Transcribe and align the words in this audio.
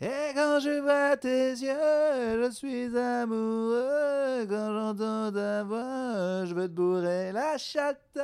Et 0.00 0.32
quand 0.32 0.60
je 0.60 0.80
vois 0.80 1.16
tes 1.16 1.50
yeux, 1.50 2.44
je 2.44 2.50
suis 2.52 2.96
amoureux. 2.96 4.46
Quand 4.48 4.72
j'entends 4.72 5.32
ta 5.32 5.64
voix, 5.64 6.44
je 6.44 6.54
veux 6.54 6.68
te 6.68 6.72
bourrer 6.72 7.32
la 7.32 7.58
chatte. 7.58 8.16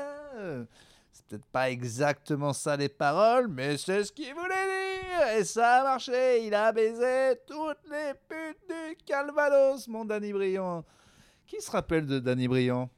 C'est 1.13 1.27
peut-être 1.27 1.47
pas 1.47 1.71
exactement 1.71 2.53
ça 2.53 2.77
les 2.77 2.89
paroles, 2.89 3.49
mais 3.49 3.77
c'est 3.77 4.05
ce 4.05 4.13
qu'il 4.13 4.33
voulait 4.35 4.49
dire. 4.49 5.29
Et 5.37 5.45
ça 5.45 5.81
a 5.81 5.83
marché. 5.83 6.47
Il 6.47 6.55
a 6.55 6.71
baisé 6.71 7.41
toutes 7.45 7.91
les 7.91 8.13
putes 8.29 8.69
du 8.69 8.97
Calvados, 9.05 9.89
mon 9.89 10.05
Danny 10.05 10.33
Briand. 10.33 10.85
Qui 11.45 11.61
se 11.61 11.73
rappelle 11.73 12.07
de 12.07 12.21
Danny 12.21 12.47
Briand? 12.47 12.89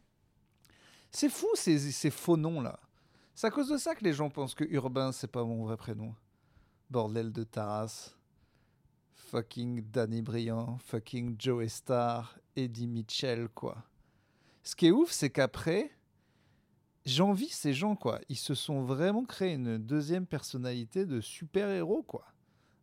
C'est 1.11 1.31
fou 1.31 1.49
ces, 1.55 1.79
ces 1.79 2.11
faux 2.11 2.37
noms 2.37 2.61
là. 2.61 2.79
C'est 3.35 3.47
à 3.47 3.51
cause 3.51 3.71
de 3.71 3.79
ça 3.79 3.95
que 3.95 4.05
les 4.05 4.13
gens 4.13 4.29
pensent 4.29 4.55
que 4.55 4.65
Urbain 4.65 5.13
c'est 5.13 5.31
pas 5.31 5.45
mon 5.45 5.65
vrai 5.65 5.79
prénom. 5.79 6.15
Bordel 6.91 7.33
de 7.33 7.43
Taras. 7.43 8.16
Fucking 9.27 9.91
Danny 9.91 10.23
Briand, 10.23 10.79
fucking 10.79 11.35
Joe 11.39 11.67
Star, 11.69 12.39
Eddie 12.55 12.87
Mitchell, 12.87 13.49
quoi. 13.49 13.85
Ce 14.63 14.77
qui 14.77 14.87
est 14.87 14.91
ouf, 14.93 15.11
c'est 15.11 15.31
qu'après, 15.31 15.91
j'envie 17.05 17.49
ces 17.49 17.73
gens, 17.73 17.97
quoi. 17.97 18.21
Ils 18.29 18.37
se 18.37 18.55
sont 18.55 18.83
vraiment 18.83 19.25
créé 19.25 19.55
une 19.55 19.79
deuxième 19.79 20.27
personnalité 20.27 21.07
de 21.07 21.21
super-héros, 21.21 22.05
quoi. 22.05 22.25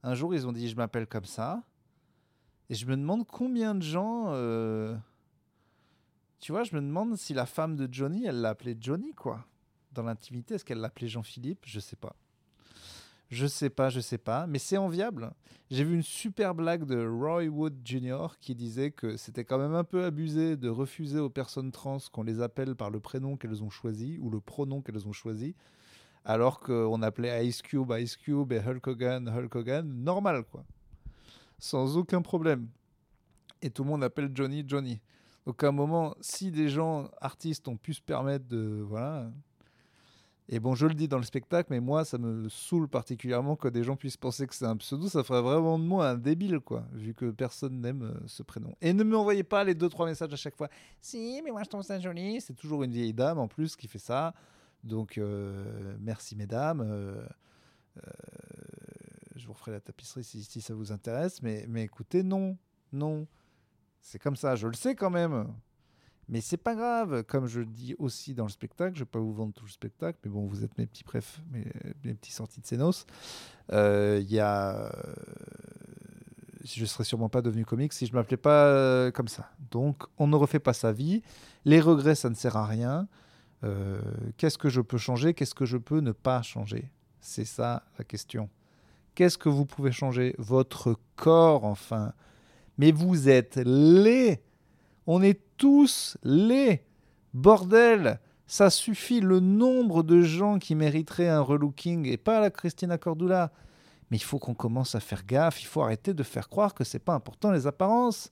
Un 0.03 0.15
jour, 0.15 0.35
ils 0.35 0.45
ont 0.45 0.51
dit, 0.51 0.67
je 0.67 0.75
m'appelle 0.75 1.07
comme 1.07 1.25
ça. 1.25 1.63
Et 2.69 2.75
je 2.75 2.85
me 2.87 2.97
demande 2.97 3.25
combien 3.25 3.73
de 3.73 3.81
gens... 3.81 4.25
euh, 4.33 4.97
Tu 6.39 6.51
vois, 6.51 6.65
je 6.65 6.75
me 6.75 6.81
demande 6.81 7.15
si 7.15 7.33
la 7.33 7.45
femme 7.45 7.77
de 7.77 7.87
Johnny, 7.89 8.25
elle 8.25 8.41
l'appelait 8.41 8.75
Johnny, 8.77 9.13
quoi. 9.13 9.45
Dans 9.93 10.03
l'intimité, 10.03 10.55
est-ce 10.55 10.65
qu'elle 10.65 10.79
l'appelait 10.79 11.07
Jean-Philippe? 11.07 11.63
Je 11.65 11.79
sais 11.79 11.95
pas. 11.95 12.17
Je 13.29 13.47
sais 13.47 13.69
pas, 13.69 13.89
je 13.89 13.99
sais 13.99 14.17
pas, 14.17 14.45
mais 14.47 14.59
c'est 14.59 14.77
enviable. 14.77 15.33
J'ai 15.71 15.83
vu 15.83 15.95
une 15.95 16.03
super 16.03 16.53
blague 16.53 16.85
de 16.85 17.07
Roy 17.07 17.45
Wood 17.45 17.79
Jr. 17.83 18.27
qui 18.39 18.53
disait 18.53 18.91
que 18.91 19.17
c'était 19.17 19.43
quand 19.43 19.57
même 19.57 19.73
un 19.73 19.83
peu 19.83 20.03
abusé 20.03 20.55
de 20.55 20.69
refuser 20.69 21.19
aux 21.19 21.31
personnes 21.31 21.71
trans 21.71 21.97
qu'on 22.11 22.23
les 22.23 22.41
appelle 22.41 22.75
par 22.75 22.91
le 22.91 22.99
prénom 22.99 23.37
qu'elles 23.37 23.63
ont 23.63 23.71
choisi 23.71 24.19
ou 24.19 24.29
le 24.29 24.39
pronom 24.39 24.81
qu'elles 24.81 25.07
ont 25.07 25.13
choisi, 25.13 25.55
alors 26.25 26.59
qu'on 26.59 27.01
appelait 27.01 27.47
Ice 27.47 27.61
Cube 27.61 27.91
Ice 27.97 28.17
Cube 28.17 28.51
et 28.51 28.59
Hulk 28.59 28.85
Hogan 28.85 29.27
Hulk 29.27 29.55
Hogan 29.55 30.03
normal 30.03 30.43
quoi, 30.43 30.63
sans 31.57 31.97
aucun 31.97 32.21
problème. 32.21 32.67
Et 33.63 33.69
tout 33.69 33.83
le 33.83 33.89
monde 33.89 34.03
appelle 34.03 34.29
Johnny 34.33 34.63
Johnny. 34.67 35.01
Donc 35.45 35.63
à 35.63 35.69
un 35.69 35.71
moment, 35.71 36.15
si 36.21 36.51
des 36.51 36.69
gens 36.69 37.09
artistes 37.19 37.67
ont 37.67 37.77
pu 37.77 37.93
se 37.93 38.01
permettre 38.01 38.47
de 38.47 38.83
voilà, 38.87 39.31
et 40.49 40.59
bon, 40.59 40.75
je 40.75 40.85
le 40.85 40.93
dis 40.93 41.07
dans 41.07 41.17
le 41.17 41.23
spectacle, 41.23 41.67
mais 41.71 41.79
moi, 41.79 42.03
ça 42.03 42.17
me 42.17 42.49
saoule 42.49 42.89
particulièrement 42.89 43.55
que 43.55 43.69
des 43.69 43.83
gens 43.83 43.95
puissent 43.95 44.17
penser 44.17 44.45
que 44.45 44.53
c'est 44.53 44.65
un 44.65 44.75
pseudo. 44.75 45.07
Ça 45.07 45.23
ferait 45.23 45.41
vraiment 45.41 45.79
de 45.79 45.85
moi 45.85 46.09
un 46.09 46.17
débile, 46.17 46.59
quoi, 46.59 46.85
vu 46.91 47.13
que 47.13 47.31
personne 47.31 47.79
n'aime 47.79 48.03
euh, 48.03 48.27
ce 48.27 48.43
prénom. 48.43 48.75
Et 48.81 48.91
ne 48.91 49.03
m'envoyez 49.03 49.43
pas 49.43 49.63
les 49.63 49.73
deux, 49.73 49.87
trois 49.87 50.05
messages 50.05 50.33
à 50.33 50.35
chaque 50.35 50.57
fois. 50.57 50.67
Si, 50.99 51.41
mais 51.45 51.51
moi, 51.51 51.63
je 51.63 51.69
trouve 51.69 51.81
ça 51.81 51.97
joli. 51.97 52.41
C'est 52.41 52.55
toujours 52.55 52.83
une 52.83 52.91
vieille 52.91 53.13
dame, 53.13 53.39
en 53.39 53.47
plus, 53.47 53.77
qui 53.77 53.87
fait 53.87 53.99
ça. 53.99 54.33
Donc, 54.83 55.17
euh, 55.17 55.95
merci, 56.01 56.35
mesdames. 56.35 56.81
Euh, 56.81 57.25
je 59.35 59.47
vous 59.47 59.53
referai 59.53 59.71
la 59.71 59.79
tapisserie 59.79 60.25
si, 60.25 60.43
si 60.43 60.59
ça 60.59 60.73
vous 60.73 60.91
intéresse. 60.91 61.41
Mais, 61.41 61.65
mais 61.69 61.83
écoutez, 61.83 62.21
non, 62.21 62.57
non. 62.91 63.27
C'est 64.01 64.19
comme 64.19 64.35
ça, 64.35 64.57
je 64.57 64.67
le 64.67 64.73
sais 64.73 64.93
quand 64.93 65.09
même. 65.09 65.47
Mais 66.29 66.41
c'est 66.41 66.57
pas 66.57 66.73
grave, 66.75 67.23
comme 67.23 67.47
je 67.47 67.61
dis 67.61 67.95
aussi 67.99 68.33
dans 68.33 68.45
le 68.45 68.49
spectacle, 68.49 68.95
je 68.95 69.01
vais 69.01 69.05
pas 69.09 69.19
vous 69.19 69.33
vendre 69.33 69.53
tout 69.53 69.65
le 69.65 69.71
spectacle, 69.71 70.17
mais 70.23 70.31
bon, 70.31 70.45
vous 70.45 70.63
êtes 70.63 70.77
mes 70.77 70.85
petits 70.85 71.03
préf, 71.03 71.41
mes, 71.51 71.65
mes 72.05 72.13
petits 72.13 72.31
sorties 72.31 72.61
de 72.61 72.65
Sénos. 72.65 73.05
Euh, 73.71 74.19
Il 74.21 74.31
y 74.31 74.39
a, 74.39 74.85
euh, 74.85 75.13
je 76.63 76.85
serais 76.85 77.03
sûrement 77.03 77.29
pas 77.29 77.41
devenu 77.41 77.65
comique 77.65 77.91
si 77.93 78.05
je 78.05 78.13
m'appelais 78.13 78.37
pas 78.37 78.67
euh, 78.67 79.11
comme 79.11 79.27
ça. 79.27 79.51
Donc, 79.69 80.03
on 80.17 80.27
ne 80.27 80.35
refait 80.35 80.59
pas 80.59 80.73
sa 80.73 80.93
vie. 80.93 81.21
Les 81.65 81.81
regrets, 81.81 82.15
ça 82.15 82.29
ne 82.29 82.35
sert 82.35 82.55
à 82.55 82.65
rien. 82.65 83.07
Euh, 83.63 84.01
Qu'est-ce 84.37 84.57
que 84.57 84.69
je 84.69 84.81
peux 84.81 84.97
changer? 84.97 85.33
Qu'est-ce 85.33 85.55
que 85.55 85.65
je 85.65 85.77
peux 85.77 85.99
ne 85.99 86.13
pas 86.13 86.41
changer? 86.41 86.89
C'est 87.19 87.45
ça 87.45 87.83
la 87.97 88.05
question. 88.05 88.49
Qu'est-ce 89.15 89.37
que 89.37 89.49
vous 89.49 89.65
pouvez 89.65 89.91
changer? 89.91 90.35
Votre 90.37 90.97
corps, 91.15 91.65
enfin. 91.65 92.13
Mais 92.77 92.91
vous 92.91 93.29
êtes 93.29 93.57
laid. 93.57 94.41
On 95.05 95.21
est 95.21 95.39
tous 95.63 96.17
laids. 96.23 96.83
Bordel, 97.33 98.19
ça 98.47 98.69
suffit 98.69 99.21
le 99.21 99.39
nombre 99.39 100.03
de 100.03 100.21
gens 100.21 100.59
qui 100.59 100.75
mériteraient 100.75 101.29
un 101.29 101.39
relooking 101.39 102.05
et 102.05 102.17
pas 102.17 102.41
la 102.41 102.49
Christina 102.49 102.97
Cordula. 102.97 103.49
Mais 104.11 104.17
il 104.17 104.23
faut 104.23 104.39
qu'on 104.39 104.55
commence 104.55 104.93
à 104.93 104.99
faire 104.99 105.25
gaffe, 105.25 105.61
il 105.61 105.65
faut 105.65 105.81
arrêter 105.81 106.13
de 106.13 106.21
faire 106.23 106.49
croire 106.49 106.73
que 106.73 106.83
c'est 106.83 106.99
pas 106.99 107.13
important 107.13 107.49
les 107.49 107.65
apparences. 107.65 108.29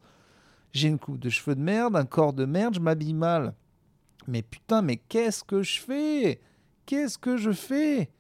J'ai 0.74 0.90
une 0.90 1.00
coupe 1.00 1.20
de 1.20 1.30
cheveux 1.30 1.56
de 1.56 1.62
merde, 1.62 1.96
un 1.96 2.04
corps 2.04 2.34
de 2.34 2.44
merde, 2.44 2.74
je 2.74 2.82
m'habille 2.82 3.14
mal. 3.14 3.54
Mais 4.28 4.42
putain, 4.42 4.82
mais 4.82 4.98
qu'est-ce 4.98 5.46
que 5.46 5.64
je 5.64 5.80
fais? 5.80 6.42
Qu'est-ce 6.86 7.18
que 7.18 7.38
je 7.38 7.54
fais? 7.54 8.12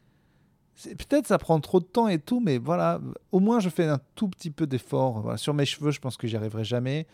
Peut-être 0.83 1.27
ça 1.27 1.37
prend 1.37 1.59
trop 1.59 1.81
de 1.81 1.85
temps 1.85 2.07
et 2.07 2.19
tout, 2.19 2.39
mais 2.39 2.59
voilà, 2.59 3.01
au 3.33 3.41
moins 3.41 3.59
je 3.59 3.67
fais 3.67 3.87
un 3.87 3.99
tout 4.15 4.29
petit 4.29 4.51
peu 4.51 4.67
d'effort. 4.67 5.37
Sur 5.37 5.53
mes 5.53 5.65
cheveux, 5.65 5.91
je 5.91 5.99
pense 5.99 6.15
que 6.15 6.27
j'y 6.27 6.37
arriverai 6.37 6.63
jamais. 6.63 7.07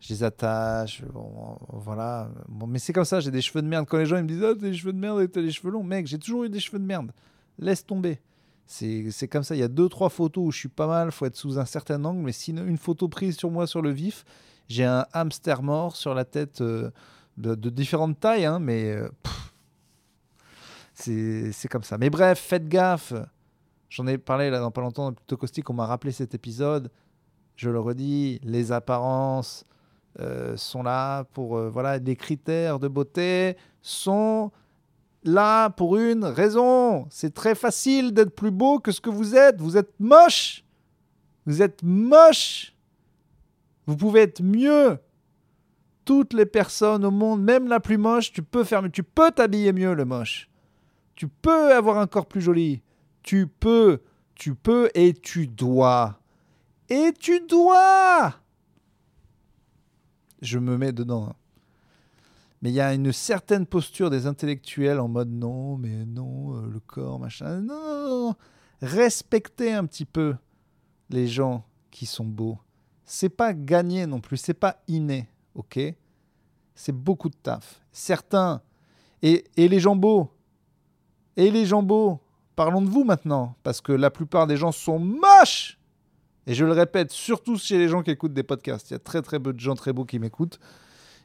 Je 0.00 0.12
les 0.12 0.22
attache, 0.22 1.02
voilà. 1.72 2.30
Mais 2.68 2.78
c'est 2.78 2.92
comme 2.92 3.04
ça, 3.04 3.20
j'ai 3.20 3.30
des 3.30 3.40
cheveux 3.40 3.62
de 3.62 3.66
merde. 3.66 3.86
Quand 3.88 3.96
les 3.96 4.06
gens 4.06 4.16
me 4.16 4.28
disent 4.28 4.44
Ah, 4.44 4.54
t'as 4.54 4.68
des 4.68 4.74
cheveux 4.74 4.92
de 4.92 4.98
merde 4.98 5.22
et 5.22 5.28
t'as 5.28 5.40
des 5.40 5.50
cheveux 5.50 5.70
longs, 5.70 5.82
mec, 5.82 6.06
j'ai 6.06 6.18
toujours 6.18 6.44
eu 6.44 6.50
des 6.50 6.60
cheveux 6.60 6.78
de 6.78 6.84
merde. 6.84 7.12
Laisse 7.58 7.84
tomber. 7.84 8.20
C'est 8.66 9.28
comme 9.30 9.42
ça. 9.42 9.54
Il 9.54 9.58
y 9.58 9.64
a 9.64 9.68
deux, 9.68 9.88
trois 9.88 10.10
photos 10.10 10.44
où 10.44 10.50
je 10.50 10.58
suis 10.58 10.68
pas 10.68 10.86
mal, 10.86 11.12
faut 11.12 11.24
être 11.24 11.36
sous 11.36 11.58
un 11.58 11.64
certain 11.64 12.04
angle, 12.04 12.20
mais 12.20 12.32
si 12.32 12.50
une 12.50 12.78
photo 12.78 13.08
prise 13.08 13.36
sur 13.36 13.50
moi 13.50 13.66
sur 13.66 13.80
le 13.80 13.90
vif, 13.90 14.24
j'ai 14.68 14.84
un 14.84 15.06
hamster 15.12 15.62
mort 15.62 15.96
sur 15.96 16.14
la 16.14 16.24
tête 16.24 16.60
euh, 16.60 16.90
de, 17.38 17.54
différentes 17.70 18.18
tailles, 18.18 18.44
hein, 18.44 18.58
mais 18.58 18.90
euh, 18.90 19.08
c'est 20.94 21.68
comme 21.70 21.84
ça. 21.84 21.96
Mais 21.98 22.10
bref, 22.10 22.38
faites 22.38 22.68
gaffe. 22.68 23.12
J'en 23.88 24.06
ai 24.08 24.18
parlé 24.18 24.50
là 24.50 24.58
dans 24.58 24.72
pas 24.72 24.80
longtemps, 24.80 25.12
Plutôt 25.12 25.36
Caustique, 25.36 25.70
on 25.70 25.74
m'a 25.74 25.86
rappelé 25.86 26.12
cet 26.12 26.34
épisode. 26.34 26.90
Je 27.54 27.70
le 27.70 27.78
redis, 27.78 28.40
les 28.42 28.72
apparences 28.72 29.64
euh, 30.20 30.56
sont 30.56 30.82
là 30.82 31.24
pour. 31.24 31.56
euh, 31.56 31.68
voilà, 31.68 31.98
les 31.98 32.16
critères 32.16 32.78
de 32.78 32.88
beauté 32.88 33.56
sont 33.82 34.50
là 35.24 35.70
pour 35.70 35.96
une 35.96 36.24
raison. 36.24 37.06
C'est 37.10 37.34
très 37.34 37.54
facile 37.54 38.12
d'être 38.12 38.34
plus 38.34 38.50
beau 38.50 38.78
que 38.78 38.92
ce 38.92 39.00
que 39.00 39.10
vous 39.10 39.36
êtes. 39.36 39.60
Vous 39.60 39.76
êtes 39.76 39.92
moche. 39.98 40.64
Vous 41.44 41.62
êtes 41.62 41.82
moche. 41.82 42.74
Vous 43.86 43.96
pouvez 43.96 44.22
être 44.22 44.42
mieux. 44.42 44.98
Toutes 46.04 46.32
les 46.32 46.46
personnes 46.46 47.04
au 47.04 47.10
monde, 47.10 47.42
même 47.42 47.68
la 47.68 47.80
plus 47.80 47.98
moche, 47.98 48.32
tu 48.32 48.42
peux 48.42 48.64
faire. 48.64 48.82
Tu 48.92 49.02
peux 49.02 49.30
t'habiller 49.32 49.72
mieux, 49.72 49.94
le 49.94 50.04
moche. 50.04 50.48
Tu 51.14 51.28
peux 51.28 51.74
avoir 51.74 51.98
un 51.98 52.06
corps 52.06 52.26
plus 52.26 52.40
joli. 52.40 52.82
Tu 53.22 53.46
peux, 53.48 54.02
tu 54.34 54.54
peux 54.54 54.88
et 54.94 55.12
tu 55.12 55.48
dois. 55.48 56.20
Et 56.88 57.12
tu 57.18 57.40
dois. 57.40 58.34
Je 60.42 60.58
me 60.58 60.76
mets 60.76 60.92
dedans. 60.92 61.28
hein. 61.30 61.34
Mais 62.62 62.70
il 62.70 62.74
y 62.74 62.80
a 62.80 62.94
une 62.94 63.12
certaine 63.12 63.66
posture 63.66 64.10
des 64.10 64.26
intellectuels 64.26 64.98
en 64.98 65.08
mode 65.08 65.30
non, 65.30 65.76
mais 65.76 66.04
non, 66.06 66.56
euh, 66.56 66.66
le 66.66 66.80
corps, 66.80 67.20
machin. 67.20 67.60
Non, 67.60 67.74
non, 67.74 68.26
non. 68.28 68.34
Respectez 68.80 69.72
un 69.72 69.84
petit 69.86 70.04
peu 70.04 70.34
les 71.10 71.26
gens 71.28 71.64
qui 71.90 72.06
sont 72.06 72.24
beaux. 72.24 72.58
C'est 73.04 73.28
pas 73.28 73.52
gagné 73.52 74.06
non 74.06 74.20
plus, 74.20 74.36
c'est 74.36 74.54
pas 74.54 74.82
inné, 74.88 75.28
ok? 75.54 75.78
C'est 76.74 76.92
beaucoup 76.92 77.28
de 77.28 77.36
taf. 77.36 77.80
Certains, 77.92 78.60
et, 79.22 79.44
et 79.56 79.68
les 79.68 79.80
gens 79.80 79.96
beaux, 79.96 80.30
et 81.36 81.50
les 81.50 81.66
gens 81.66 81.82
beaux, 81.82 82.20
parlons 82.56 82.82
de 82.82 82.88
vous 82.90 83.04
maintenant, 83.04 83.54
parce 83.62 83.80
que 83.80 83.92
la 83.92 84.10
plupart 84.10 84.46
des 84.46 84.56
gens 84.56 84.72
sont 84.72 84.98
moches 84.98 85.75
Et 86.46 86.54
je 86.54 86.64
le 86.64 86.72
répète, 86.72 87.10
surtout 87.10 87.56
chez 87.56 87.78
les 87.78 87.88
gens 87.88 88.02
qui 88.02 88.10
écoutent 88.10 88.34
des 88.34 88.42
podcasts. 88.42 88.90
Il 88.90 88.94
y 88.94 88.96
a 88.96 89.00
très 89.00 89.22
très 89.22 89.40
peu 89.40 89.52
de 89.52 89.60
gens 89.60 89.74
très 89.74 89.92
beaux 89.92 90.04
qui 90.04 90.18
m'écoutent, 90.18 90.60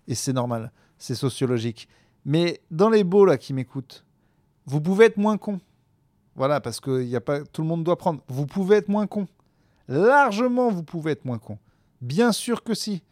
et 0.08 0.16
c'est 0.16 0.34
normal, 0.34 0.72
c'est 0.98 1.16
sociologique. 1.16 1.88
Mais 2.26 2.62
dans 2.72 2.90
les 2.90 3.04
beaux 3.04 3.26
là 3.26 3.38
qui 3.38 3.54
m'écoutent, 3.54 4.04
vous 4.66 4.82
pouvez 4.82 5.06
être 5.06 5.18
moins 5.18 5.38
con. 5.38 5.60
Voilà, 6.36 6.62
parce 6.62 6.80
que 6.80 7.04
y 7.04 7.16
a 7.16 7.22
pas, 7.22 7.44
tout 7.44 7.62
le 7.62 7.68
monde 7.68 7.84
doit 7.84 7.98
prendre. 7.98 8.22
Vous 8.28 8.46
pouvez 8.46 8.78
être 8.78 8.90
moins 8.90 9.08
con. 9.08 9.28
Largement, 9.88 10.72
vous 10.72 10.84
pouvez 10.84 11.12
être 11.12 11.26
moins 11.26 11.40
con. 11.40 11.58
Bien 12.02 12.32
sûr 12.32 12.64
que 12.64 12.74
si. 12.74 13.04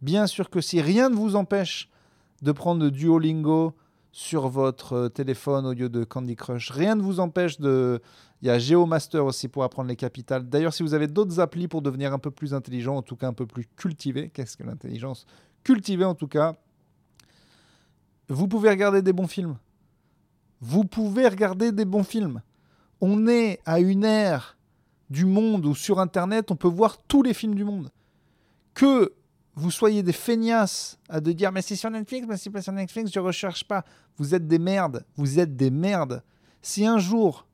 Bien 0.00 0.26
sûr 0.26 0.50
que 0.50 0.60
si. 0.60 0.80
Rien 0.80 1.10
ne 1.10 1.14
vous 1.14 1.36
empêche 1.36 1.90
de 2.40 2.50
prendre 2.50 2.88
Duolingo 2.88 3.74
sur 4.12 4.48
votre 4.48 4.92
euh, 4.92 5.08
téléphone 5.08 5.66
au 5.66 5.72
lieu 5.72 5.88
de 5.88 6.04
Candy 6.04 6.36
Crush. 6.36 6.70
Rien 6.70 6.94
ne 6.94 7.02
vous 7.02 7.18
empêche 7.18 7.58
de... 7.58 8.00
Il 8.42 8.48
y 8.48 8.50
a 8.50 8.58
GeoMaster 8.58 9.18
aussi 9.18 9.48
pour 9.48 9.64
apprendre 9.64 9.88
les 9.88 9.96
capitales. 9.96 10.48
D'ailleurs, 10.48 10.74
si 10.74 10.82
vous 10.82 10.94
avez 10.94 11.06
d'autres 11.06 11.40
applis 11.40 11.68
pour 11.68 11.80
devenir 11.80 12.12
un 12.12 12.18
peu 12.18 12.30
plus 12.30 12.54
intelligent, 12.54 12.96
en 12.96 13.02
tout 13.02 13.16
cas 13.16 13.28
un 13.28 13.32
peu 13.32 13.46
plus 13.46 13.66
cultivé, 13.76 14.30
qu'est-ce 14.30 14.56
que 14.56 14.64
l'intelligence? 14.64 15.26
Cultivé 15.64 16.04
en 16.04 16.14
tout 16.14 16.26
cas, 16.28 16.56
vous 18.28 18.48
pouvez 18.48 18.68
regarder 18.68 19.00
des 19.00 19.12
bons 19.12 19.28
films. 19.28 19.56
Vous 20.60 20.84
pouvez 20.84 21.26
regarder 21.28 21.72
des 21.72 21.84
bons 21.84 22.04
films. 22.04 22.42
On 23.00 23.26
est 23.28 23.60
à 23.64 23.80
une 23.80 24.04
ère 24.04 24.58
du 25.08 25.24
monde 25.24 25.66
ou 25.66 25.74
sur 25.74 26.00
Internet, 26.00 26.50
on 26.50 26.56
peut 26.56 26.68
voir 26.68 26.98
tous 26.98 27.22
les 27.22 27.34
films 27.34 27.54
du 27.54 27.64
monde. 27.64 27.90
Que 28.74 29.12
vous 29.54 29.70
soyez 29.70 30.02
des 30.02 30.12
feignasses 30.12 30.98
à 31.08 31.20
de 31.20 31.32
dire 31.32 31.52
mais 31.52 31.62
c'est 31.62 31.76
sur 31.76 31.90
Netflix, 31.90 32.26
mais 32.28 32.36
c'est 32.36 32.50
pas 32.50 32.62
sur 32.62 32.72
Netflix, 32.72 33.10
je 33.12 33.20
recherche 33.20 33.64
pas. 33.64 33.84
Vous 34.16 34.34
êtes 34.34 34.46
des 34.46 34.58
merdes, 34.58 35.04
vous 35.16 35.38
êtes 35.38 35.56
des 35.56 35.70
merdes. 35.70 36.22
Si 36.62 36.86
un 36.86 36.98
jour, 36.98 37.46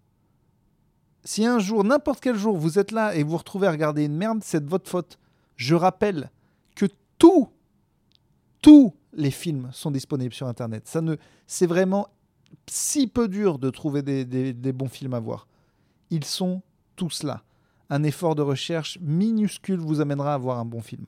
si 1.24 1.44
un 1.44 1.58
jour, 1.58 1.84
n'importe 1.84 2.20
quel 2.20 2.36
jour, 2.36 2.56
vous 2.56 2.78
êtes 2.78 2.92
là 2.92 3.14
et 3.14 3.22
vous 3.22 3.36
retrouvez 3.36 3.66
à 3.66 3.70
regarder 3.70 4.04
une 4.04 4.16
merde, 4.16 4.40
c'est 4.42 4.64
de 4.64 4.70
votre 4.70 4.88
faute. 4.88 5.18
Je 5.56 5.74
rappelle 5.74 6.30
que 6.76 6.86
tous, 7.18 7.48
tous 8.62 8.94
les 9.12 9.30
films 9.30 9.70
sont 9.72 9.90
disponibles 9.90 10.34
sur 10.34 10.46
Internet. 10.46 10.86
Ça 10.86 11.00
ne, 11.00 11.16
c'est 11.46 11.66
vraiment 11.66 12.08
si 12.66 13.08
peu 13.08 13.28
dur 13.28 13.58
de 13.58 13.70
trouver 13.70 14.02
des, 14.02 14.24
des 14.24 14.72
bons 14.72 14.88
films 14.88 15.14
à 15.14 15.20
voir. 15.20 15.48
Ils 16.10 16.24
sont 16.24 16.62
tous 16.96 17.24
là. 17.24 17.42
Un 17.90 18.02
effort 18.04 18.34
de 18.34 18.42
recherche 18.42 18.98
minuscule 19.00 19.80
vous 19.80 20.00
amènera 20.00 20.34
à 20.34 20.38
voir 20.38 20.58
un 20.58 20.64
bon 20.64 20.80
film. 20.80 21.06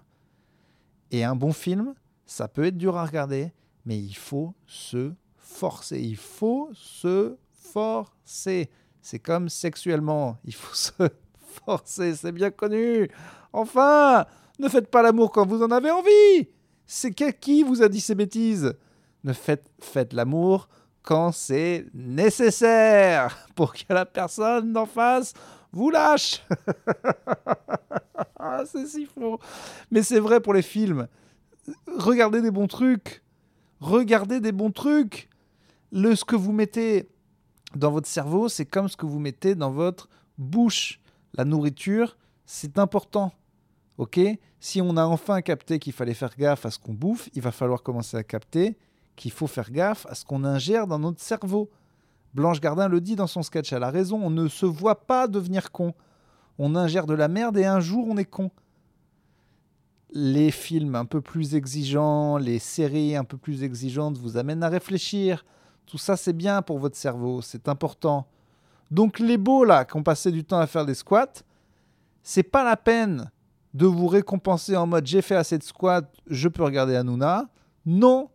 Et 1.10 1.24
un 1.24 1.34
bon 1.34 1.52
film, 1.52 1.94
ça 2.26 2.48
peut 2.48 2.64
être 2.64 2.76
dur 2.76 2.96
à 2.96 3.04
regarder, 3.04 3.52
mais 3.84 3.98
il 3.98 4.14
faut 4.14 4.54
se 4.66 5.12
forcer. 5.36 6.00
Il 6.00 6.16
faut 6.16 6.70
se 6.74 7.36
forcer. 7.72 8.70
C'est 9.02 9.18
comme 9.18 9.48
sexuellement, 9.48 10.38
il 10.44 10.54
faut 10.54 10.74
se 10.74 10.92
forcer, 11.64 12.14
c'est 12.14 12.32
bien 12.32 12.50
connu. 12.50 13.08
Enfin, 13.52 14.26
ne 14.58 14.68
faites 14.68 14.90
pas 14.90 15.02
l'amour 15.02 15.32
quand 15.32 15.46
vous 15.46 15.62
en 15.62 15.70
avez 15.70 15.90
envie. 15.90 16.48
C'est 16.86 17.12
qui 17.12 17.62
vous 17.62 17.82
a 17.82 17.88
dit 17.88 18.00
ces 18.00 18.14
bêtises? 18.14 18.74
Ne 19.24 19.32
faites, 19.32 19.70
faites 19.80 20.12
l'amour 20.12 20.68
quand 21.02 21.32
c'est 21.32 21.86
nécessaire 21.94 23.48
pour 23.54 23.72
que 23.74 23.92
la 23.92 24.06
personne 24.06 24.72
d'en 24.72 24.86
face 24.86 25.32
vous 25.72 25.90
lâche. 25.90 26.42
Ah, 28.42 28.62
c'est 28.64 28.86
si 28.86 29.04
faux. 29.04 29.38
Mais 29.90 30.02
c'est 30.02 30.18
vrai 30.18 30.40
pour 30.40 30.54
les 30.54 30.62
films. 30.62 31.08
Regardez 31.98 32.40
des 32.40 32.50
bons 32.50 32.66
trucs. 32.68 33.22
Regardez 33.80 34.40
des 34.40 34.50
bons 34.50 34.70
trucs. 34.70 35.28
Le, 35.92 36.14
ce 36.16 36.24
que 36.24 36.36
vous 36.36 36.52
mettez 36.52 37.10
dans 37.74 37.90
votre 37.90 38.08
cerveau, 38.08 38.48
c'est 38.48 38.64
comme 38.64 38.88
ce 38.88 38.96
que 38.96 39.04
vous 39.04 39.18
mettez 39.18 39.54
dans 39.54 39.70
votre 39.70 40.08
bouche. 40.38 41.00
La 41.34 41.44
nourriture, 41.44 42.16
c'est 42.46 42.78
important. 42.78 43.32
Ok? 43.98 44.18
Si 44.58 44.80
on 44.80 44.96
a 44.96 45.04
enfin 45.04 45.42
capté 45.42 45.78
qu'il 45.78 45.92
fallait 45.92 46.14
faire 46.14 46.34
gaffe 46.36 46.64
à 46.64 46.70
ce 46.70 46.78
qu'on 46.78 46.94
bouffe, 46.94 47.28
il 47.34 47.42
va 47.42 47.52
falloir 47.52 47.82
commencer 47.82 48.16
à 48.16 48.24
capter 48.24 48.76
qu'il 49.16 49.32
faut 49.32 49.46
faire 49.46 49.70
gaffe 49.70 50.06
à 50.06 50.14
ce 50.14 50.24
qu'on 50.24 50.44
ingère 50.44 50.86
dans 50.86 50.98
notre 50.98 51.20
cerveau. 51.20 51.70
Blanche 52.34 52.60
Gardin 52.60 52.88
le 52.88 53.00
dit 53.00 53.16
dans 53.16 53.26
son 53.26 53.42
sketch, 53.42 53.72
elle 53.72 53.82
a 53.82 53.90
raison, 53.90 54.20
on 54.22 54.30
ne 54.30 54.48
se 54.48 54.66
voit 54.66 55.06
pas 55.06 55.26
devenir 55.26 55.72
con. 55.72 55.94
On 56.58 56.76
ingère 56.76 57.06
de 57.06 57.14
la 57.14 57.28
merde 57.28 57.56
et 57.56 57.64
un 57.64 57.80
jour 57.80 58.06
on 58.08 58.16
est 58.16 58.24
con. 58.24 58.50
Les 60.12 60.50
films 60.50 60.94
un 60.94 61.04
peu 61.04 61.20
plus 61.20 61.54
exigeants, 61.54 62.36
les 62.36 62.58
séries 62.58 63.16
un 63.16 63.24
peu 63.24 63.36
plus 63.36 63.62
exigeantes 63.62 64.18
vous 64.18 64.36
amènent 64.36 64.62
à 64.62 64.68
réfléchir. 64.68 65.44
Tout 65.86 65.98
ça 65.98 66.16
c'est 66.16 66.32
bien 66.32 66.62
pour 66.62 66.78
votre 66.78 66.96
cerveau, 66.96 67.42
c'est 67.42 67.68
important. 67.68 68.26
Donc 68.90 69.18
les 69.18 69.38
beaux 69.38 69.64
là 69.64 69.84
qui 69.84 69.96
ont 69.96 70.02
passé 70.02 70.30
du 70.30 70.44
temps 70.44 70.58
à 70.58 70.66
faire 70.66 70.86
des 70.86 70.94
squats, 70.94 71.42
c'est 72.22 72.42
pas 72.42 72.64
la 72.64 72.76
peine 72.76 73.30
de 73.74 73.86
vous 73.86 74.08
récompenser 74.08 74.76
en 74.76 74.86
mode 74.86 75.06
j'ai 75.06 75.22
fait 75.22 75.36
assez 75.36 75.58
de 75.58 75.62
squats, 75.62 76.02
je 76.26 76.48
peux 76.48 76.62
regarder 76.62 76.96
Hanouna. 76.96 77.48
Non. 77.86 78.28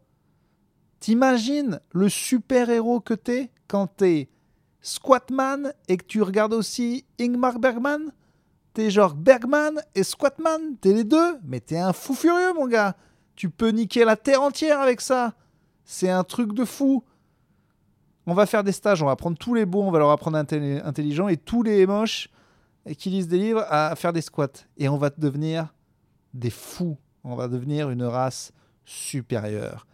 T'imagines 1.05 1.79
le 1.91 2.09
super-héros 2.09 2.99
que 2.99 3.13
t'es 3.13 3.51
quand 3.67 3.85
t'es 3.85 4.27
Squatman 4.81 5.71
et 5.87 5.97
que 5.97 6.03
tu 6.03 6.23
regardes 6.23 6.55
aussi 6.55 7.05
Ingmar 7.19 7.59
Bergman? 7.59 8.11
T'es 8.73 8.89
genre 8.89 9.13
Bergman 9.13 9.83
et 9.93 10.01
Squatman, 10.01 10.77
t'es 10.81 10.93
les 10.93 11.03
deux, 11.03 11.37
mais 11.43 11.59
t'es 11.59 11.77
un 11.77 11.93
fou 11.93 12.15
furieux, 12.15 12.55
mon 12.55 12.65
gars. 12.65 12.95
Tu 13.35 13.51
peux 13.51 13.69
niquer 13.69 14.03
la 14.03 14.15
terre 14.15 14.41
entière 14.41 14.79
avec 14.79 14.99
ça. 14.99 15.35
C'est 15.83 16.09
un 16.09 16.23
truc 16.23 16.53
de 16.53 16.65
fou. 16.65 17.03
On 18.25 18.33
va 18.33 18.47
faire 18.47 18.63
des 18.63 18.71
stages, 18.71 19.03
on 19.03 19.05
va 19.05 19.15
prendre 19.15 19.37
tous 19.37 19.53
les 19.53 19.67
beaux, 19.67 19.83
on 19.83 19.91
va 19.91 19.99
leur 19.99 20.09
apprendre 20.09 20.39
intelligent 20.39 21.27
et 21.27 21.37
tous 21.37 21.61
les 21.61 21.85
moches 21.85 22.29
qui 22.97 23.11
lisent 23.11 23.27
des 23.27 23.37
livres 23.37 23.63
à 23.69 23.95
faire 23.95 24.11
des 24.11 24.21
squats. 24.21 24.65
Et 24.77 24.89
on 24.89 24.97
va 24.97 25.11
devenir 25.11 25.71
des 26.33 26.49
fous. 26.49 26.97
On 27.23 27.35
va 27.35 27.47
devenir 27.47 27.91
une 27.91 28.05
race 28.05 28.53
supérieure. 28.85 29.85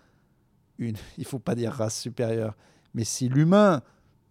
Une, 0.81 0.97
il 1.17 1.25
faut 1.25 1.39
pas 1.39 1.55
dire 1.55 1.71
race 1.71 1.97
supérieure. 1.97 2.55
Mais 2.93 3.05
si 3.05 3.29
l'humain, 3.29 3.81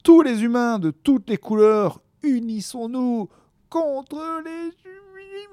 tous 0.05 0.21
les 0.21 0.43
humains 0.43 0.79
de 0.79 0.91
toutes 0.91 1.31
les 1.31 1.39
couleurs, 1.39 2.03
unissons-nous 2.23 3.31
contre 3.71 4.43
les... 4.45 4.71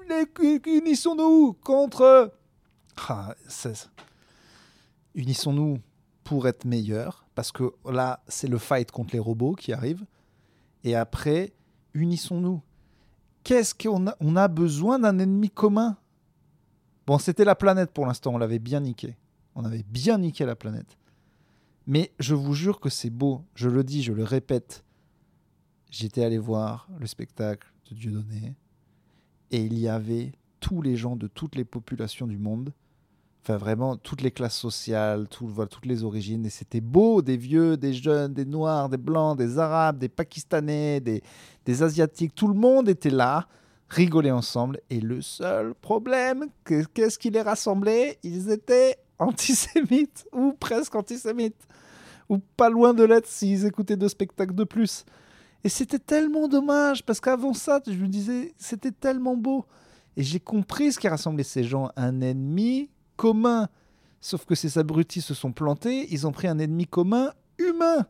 les 0.08 0.60
unissons-nous 0.66 1.54
contre... 1.64 2.34
Ah, 3.08 3.34
unissons-nous 5.14 5.78
pour 6.24 6.48
être 6.48 6.64
meilleurs, 6.64 7.24
parce 7.34 7.52
que 7.52 7.72
là, 7.86 8.20
c'est 8.26 8.48
le 8.48 8.58
fight 8.58 8.90
contre 8.90 9.14
les 9.14 9.20
robots 9.20 9.54
qui 9.54 9.72
arrive. 9.72 10.04
Et 10.84 10.94
après, 10.94 11.52
unissons-nous. 11.94 12.60
Qu'est-ce 13.44 13.74
qu'on 13.74 14.08
a 14.08 14.16
On 14.20 14.36
a 14.36 14.48
besoin 14.48 14.98
d'un 14.98 15.18
ennemi 15.18 15.48
commun? 15.48 15.96
Bon, 17.06 17.18
c'était 17.18 17.44
la 17.44 17.54
planète 17.54 17.92
pour 17.92 18.04
l'instant, 18.04 18.34
on 18.34 18.38
l'avait 18.38 18.58
bien 18.58 18.80
niqué. 18.80 19.16
On 19.58 19.64
avait 19.64 19.82
bien 19.82 20.18
niqué 20.18 20.46
la 20.46 20.54
planète. 20.54 20.96
Mais 21.88 22.12
je 22.20 22.36
vous 22.36 22.54
jure 22.54 22.78
que 22.78 22.88
c'est 22.88 23.10
beau. 23.10 23.42
Je 23.56 23.68
le 23.68 23.82
dis, 23.82 24.04
je 24.04 24.12
le 24.12 24.22
répète. 24.22 24.84
J'étais 25.90 26.22
allé 26.22 26.38
voir 26.38 26.88
le 27.00 27.08
spectacle 27.08 27.66
de 27.90 27.96
Dieudonné 27.96 28.54
et 29.50 29.64
il 29.64 29.76
y 29.76 29.88
avait 29.88 30.30
tous 30.60 30.80
les 30.80 30.94
gens 30.96 31.16
de 31.16 31.26
toutes 31.26 31.56
les 31.56 31.64
populations 31.64 32.28
du 32.28 32.38
monde. 32.38 32.72
Enfin, 33.42 33.56
vraiment, 33.56 33.96
toutes 33.96 34.20
les 34.20 34.30
classes 34.30 34.56
sociales, 34.56 35.26
voilà, 35.40 35.68
toutes 35.68 35.86
les 35.86 36.04
origines. 36.04 36.46
Et 36.46 36.50
c'était 36.50 36.80
beau, 36.80 37.20
des 37.20 37.36
vieux, 37.36 37.76
des 37.76 37.94
jeunes, 37.94 38.34
des 38.34 38.44
noirs, 38.44 38.88
des 38.88 38.96
blancs, 38.96 39.36
des 39.36 39.58
arabes, 39.58 39.98
des 39.98 40.08
pakistanais, 40.08 41.00
des, 41.00 41.20
des 41.64 41.82
asiatiques. 41.82 42.32
Tout 42.32 42.46
le 42.46 42.54
monde 42.54 42.88
était 42.88 43.10
là, 43.10 43.48
rigolait 43.88 44.30
ensemble. 44.30 44.80
Et 44.88 45.00
le 45.00 45.20
seul 45.20 45.74
problème, 45.74 46.46
qu'est-ce 46.94 47.18
qui 47.18 47.30
les 47.30 47.42
rassemblait 47.42 48.20
Ils 48.22 48.50
étaient 48.50 48.98
antisémites, 49.18 50.26
ou 50.32 50.52
presque 50.52 50.94
antisémites 50.94 51.66
ou 52.28 52.38
pas 52.38 52.68
loin 52.68 52.94
de 52.94 53.04
l'être 53.04 53.26
s'ils 53.26 53.64
écoutaient 53.64 53.96
deux 53.96 54.08
spectacles 54.08 54.54
de 54.54 54.64
plus. 54.64 55.04
Et 55.64 55.68
c'était 55.68 55.98
tellement 55.98 56.46
dommage, 56.46 57.04
parce 57.04 57.20
qu'avant 57.20 57.54
ça, 57.54 57.80
je 57.86 57.92
me 57.92 58.06
disais, 58.06 58.52
c'était 58.58 58.92
tellement 58.92 59.36
beau. 59.36 59.66
Et 60.16 60.22
j'ai 60.22 60.40
compris 60.40 60.92
ce 60.92 60.98
qui 60.98 61.08
rassemblait 61.08 61.44
ces 61.44 61.64
gens, 61.64 61.90
un 61.96 62.20
ennemi 62.20 62.90
commun. 63.16 63.68
Sauf 64.20 64.44
que 64.44 64.54
ces 64.54 64.78
abrutis 64.78 65.20
se 65.20 65.34
sont 65.34 65.52
plantés, 65.52 66.12
ils 66.12 66.26
ont 66.26 66.32
pris 66.32 66.48
un 66.48 66.58
ennemi 66.58 66.86
commun 66.86 67.32
humain. 67.58 68.06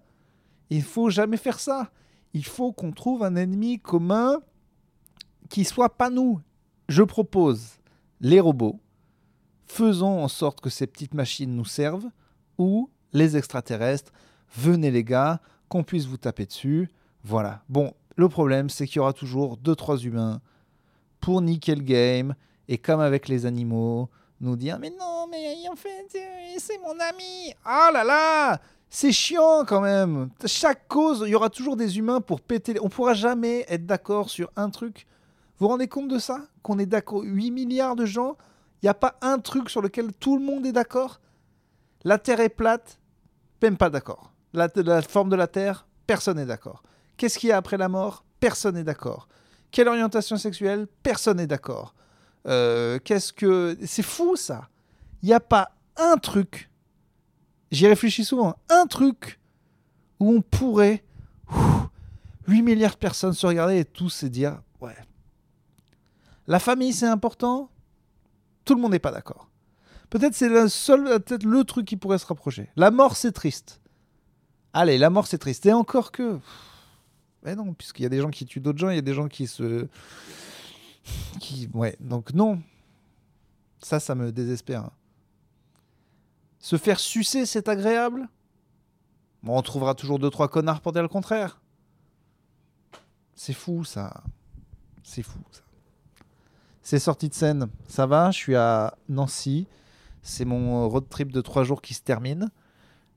Il 0.70 0.82
faut 0.82 1.10
jamais 1.10 1.36
faire 1.36 1.60
ça. 1.60 1.90
Il 2.34 2.44
faut 2.44 2.72
qu'on 2.72 2.92
trouve 2.92 3.22
un 3.22 3.36
ennemi 3.36 3.78
commun 3.78 4.40
qui 5.48 5.64
soit 5.64 5.96
pas 5.96 6.10
nous. 6.10 6.40
Je 6.88 7.02
propose 7.02 7.78
les 8.20 8.40
robots. 8.40 8.78
Faisons 9.68 10.22
en 10.22 10.28
sorte 10.28 10.60
que 10.60 10.70
ces 10.70 10.86
petites 10.86 11.14
machines 11.14 11.54
nous 11.54 11.64
servent, 11.64 12.08
ou 12.56 12.90
les 13.12 13.36
extraterrestres, 13.36 14.12
venez 14.56 14.90
les 14.90 15.04
gars, 15.04 15.40
qu'on 15.68 15.84
puisse 15.84 16.06
vous 16.06 16.16
taper 16.16 16.46
dessus. 16.46 16.90
Voilà. 17.22 17.62
Bon, 17.68 17.92
le 18.16 18.28
problème, 18.28 18.70
c'est 18.70 18.86
qu'il 18.86 18.96
y 18.96 19.00
aura 19.00 19.12
toujours 19.12 19.56
deux, 19.56 19.76
trois 19.76 19.98
humains 19.98 20.40
pour 21.20 21.42
niquer 21.42 21.74
le 21.74 21.82
game, 21.82 22.34
et 22.66 22.78
comme 22.78 23.00
avec 23.00 23.28
les 23.28 23.46
animaux, 23.46 24.08
nous 24.40 24.56
dire 24.56 24.78
Mais 24.78 24.90
non, 24.90 25.26
mais 25.30 25.54
en 25.70 25.76
fait, 25.76 26.06
c'est 26.58 26.78
mon 26.78 26.98
ami 27.00 27.52
Ah 27.64 27.90
là 27.92 28.04
là 28.04 28.60
C'est 28.88 29.12
chiant 29.12 29.64
quand 29.66 29.80
même 29.80 30.30
Chaque 30.46 30.88
cause, 30.88 31.24
il 31.26 31.30
y 31.30 31.34
aura 31.34 31.50
toujours 31.50 31.76
des 31.76 31.98
humains 31.98 32.20
pour 32.20 32.40
péter. 32.40 32.76
On 32.80 32.88
pourra 32.88 33.14
jamais 33.14 33.64
être 33.68 33.86
d'accord 33.86 34.30
sur 34.30 34.50
un 34.56 34.70
truc. 34.70 35.06
Vous 35.58 35.66
vous 35.66 35.68
rendez 35.68 35.88
compte 35.88 36.08
de 36.08 36.18
ça? 36.18 36.42
Qu'on 36.62 36.78
est 36.78 36.86
d'accord 36.86 37.22
8 37.22 37.50
milliards 37.50 37.96
de 37.96 38.06
gens, 38.06 38.36
il 38.82 38.86
n'y 38.86 38.90
a 38.90 38.94
pas 38.94 39.16
un 39.22 39.38
truc 39.38 39.70
sur 39.70 39.82
lequel 39.82 40.12
tout 40.12 40.38
le 40.38 40.44
monde 40.44 40.66
est 40.66 40.72
d'accord? 40.72 41.20
La 42.04 42.18
Terre 42.18 42.40
est 42.40 42.48
plate, 42.48 43.00
même 43.62 43.76
pas 43.76 43.90
d'accord. 43.90 44.32
La, 44.52 44.68
forme 45.02 45.28
de 45.28 45.36
la 45.36 45.46
Terre, 45.46 45.86
personne 46.06 46.36
n'est 46.36 46.46
d'accord. 46.46 46.82
Qu'est-ce 47.16 47.38
qu'il 47.38 47.48
y 47.48 47.52
a 47.52 47.56
après 47.56 47.76
la 47.76 47.88
mort? 47.88 48.24
Personne 48.40 48.76
n'est 48.76 48.84
d'accord. 48.84 49.28
Quelle 49.70 49.88
orientation 49.88 50.36
sexuelle? 50.36 50.86
Personne 51.02 51.38
n'est 51.38 51.46
d'accord. 51.46 51.94
Euh, 52.46 52.98
qu'est-ce 53.04 53.32
que. 53.32 53.76
C'est 53.84 54.04
fou 54.04 54.36
ça 54.36 54.68
Il 55.22 55.26
n'y 55.26 55.34
a 55.34 55.40
pas 55.40 55.72
un 55.96 56.16
truc, 56.16 56.70
j'y 57.72 57.88
réfléchis 57.88 58.24
souvent, 58.24 58.54
un 58.70 58.86
truc 58.86 59.40
où 60.20 60.32
on 60.32 60.40
pourrait. 60.40 61.04
8 62.46 62.62
milliards 62.62 62.92
de 62.92 62.98
personnes 62.98 63.34
se 63.34 63.46
regarder 63.46 63.78
et 63.78 63.84
tous 63.84 64.08
se 64.08 64.26
dire 64.26 64.62
Ouais. 64.80 64.96
La 66.46 66.58
famille, 66.58 66.94
c'est 66.94 67.06
important? 67.06 67.70
Tout 68.68 68.74
le 68.74 68.82
monde 68.82 68.92
n'est 68.92 68.98
pas 68.98 69.12
d'accord. 69.12 69.48
Peut-être 70.10 70.34
c'est 70.34 70.50
le 70.50 70.68
seul, 70.68 71.04
peut-être 71.22 71.44
le 71.44 71.64
truc 71.64 71.86
qui 71.86 71.96
pourrait 71.96 72.18
se 72.18 72.26
rapprocher. 72.26 72.68
La 72.76 72.90
mort, 72.90 73.16
c'est 73.16 73.32
triste. 73.32 73.80
Allez, 74.74 74.98
la 74.98 75.08
mort, 75.08 75.26
c'est 75.26 75.38
triste. 75.38 75.64
Et 75.64 75.72
encore 75.72 76.12
que. 76.12 76.38
Mais 77.44 77.56
non, 77.56 77.72
puisqu'il 77.72 78.02
y 78.02 78.06
a 78.06 78.10
des 78.10 78.20
gens 78.20 78.28
qui 78.28 78.44
tuent 78.44 78.60
d'autres 78.60 78.78
gens, 78.78 78.90
il 78.90 78.96
y 78.96 78.98
a 78.98 79.00
des 79.00 79.14
gens 79.14 79.26
qui 79.26 79.46
se. 79.46 79.88
Qui... 81.40 81.70
Ouais, 81.72 81.96
donc 81.98 82.34
non. 82.34 82.60
Ça, 83.78 84.00
ça 84.00 84.14
me 84.14 84.32
désespère. 84.32 84.90
Se 86.58 86.76
faire 86.76 87.00
sucer, 87.00 87.46
c'est 87.46 87.68
agréable? 87.68 88.28
Bon, 89.42 89.56
on 89.56 89.62
trouvera 89.62 89.94
toujours 89.94 90.18
deux, 90.18 90.28
trois 90.28 90.48
connards 90.48 90.82
pour 90.82 90.92
dire 90.92 91.00
le 91.00 91.08
contraire. 91.08 91.58
C'est 93.34 93.54
fou, 93.54 93.82
ça. 93.84 94.22
C'est 95.02 95.22
fou, 95.22 95.38
ça. 95.52 95.62
C'est 96.90 96.98
sorti 96.98 97.28
de 97.28 97.34
scène. 97.34 97.68
Ça 97.86 98.06
va, 98.06 98.30
je 98.30 98.38
suis 98.38 98.54
à 98.54 98.96
Nancy. 99.10 99.66
C'est 100.22 100.46
mon 100.46 100.88
road 100.88 101.06
trip 101.10 101.32
de 101.32 101.42
trois 101.42 101.62
jours 101.62 101.82
qui 101.82 101.92
se 101.92 102.00
termine. 102.00 102.50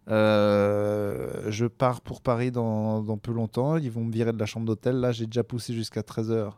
Euh, 0.10 1.50
je 1.50 1.68
pars 1.68 2.02
pour 2.02 2.20
Paris 2.20 2.52
dans, 2.52 3.18
peu 3.18 3.32
longtemps. 3.32 3.78
Ils 3.78 3.90
vont 3.90 4.04
me 4.04 4.12
virer 4.12 4.34
de 4.34 4.40
la 4.40 4.46
chambre 4.46 4.66
d'hôtel. 4.66 4.98
Là, 4.98 5.14
j'ai 5.14 5.26
déjà 5.26 5.46
poussé 5.46 5.74
jusqu'à 5.74 6.02
13h. 6.02 6.52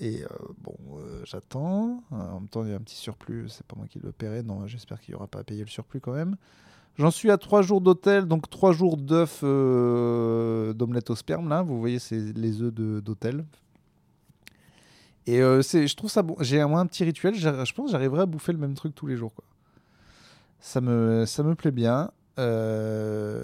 Et 0.00 0.24
euh, 0.24 0.28
bon, 0.58 0.76
euh, 0.98 1.22
j'attends. 1.24 2.02
En 2.10 2.40
même 2.40 2.50
temps, 2.50 2.64
il 2.64 2.68
y 2.68 2.74
a 2.74 2.76
un 2.76 2.80
petit 2.80 2.96
surplus. 2.96 3.48
C'est 3.48 3.64
pas 3.64 3.74
moi 3.74 3.86
qui 3.86 3.98
le 3.98 4.12
paierai. 4.12 4.42
Non, 4.42 4.66
j'espère 4.66 5.00
qu'il 5.00 5.14
n'y 5.14 5.16
aura 5.16 5.26
pas 5.26 5.38
à 5.38 5.44
payer 5.44 5.62
le 5.62 5.70
surplus 5.70 6.00
quand 6.00 6.12
même. 6.12 6.36
J'en 6.98 7.10
suis 7.10 7.30
à 7.30 7.38
trois 7.38 7.62
jours 7.62 7.80
d'hôtel, 7.80 8.26
donc 8.26 8.50
trois 8.50 8.72
jours 8.72 8.98
d'œufs 8.98 9.40
d'omelette 9.40 11.08
au 11.08 11.16
sperme. 11.16 11.48
Là, 11.48 11.62
vous 11.62 11.80
voyez, 11.80 11.98
c'est 11.98 12.36
les 12.36 12.60
œufs 12.60 12.74
d'hôtel. 12.74 13.46
Et 15.28 15.40
je 15.40 15.94
trouve 15.94 16.10
ça 16.10 16.22
bon. 16.22 16.36
J'ai 16.40 16.60
un, 16.60 16.86
petit 16.86 17.04
rituel. 17.04 17.34
Je 17.34 17.48
pense 17.72 17.86
que 17.86 17.92
j'arriverai 17.92 18.22
à 18.22 18.26
bouffer 18.26 18.52
le 18.52 18.58
même 18.58 18.74
truc 18.74 18.94
tous 18.94 19.06
les 19.06 19.16
jours. 19.16 19.34
Quoi. 19.34 19.44
Ça 20.58 20.80
me, 20.80 21.24
ça 21.26 21.42
me 21.42 21.54
plaît 21.54 21.70
bien. 21.70 22.10
Euh, 22.38 23.42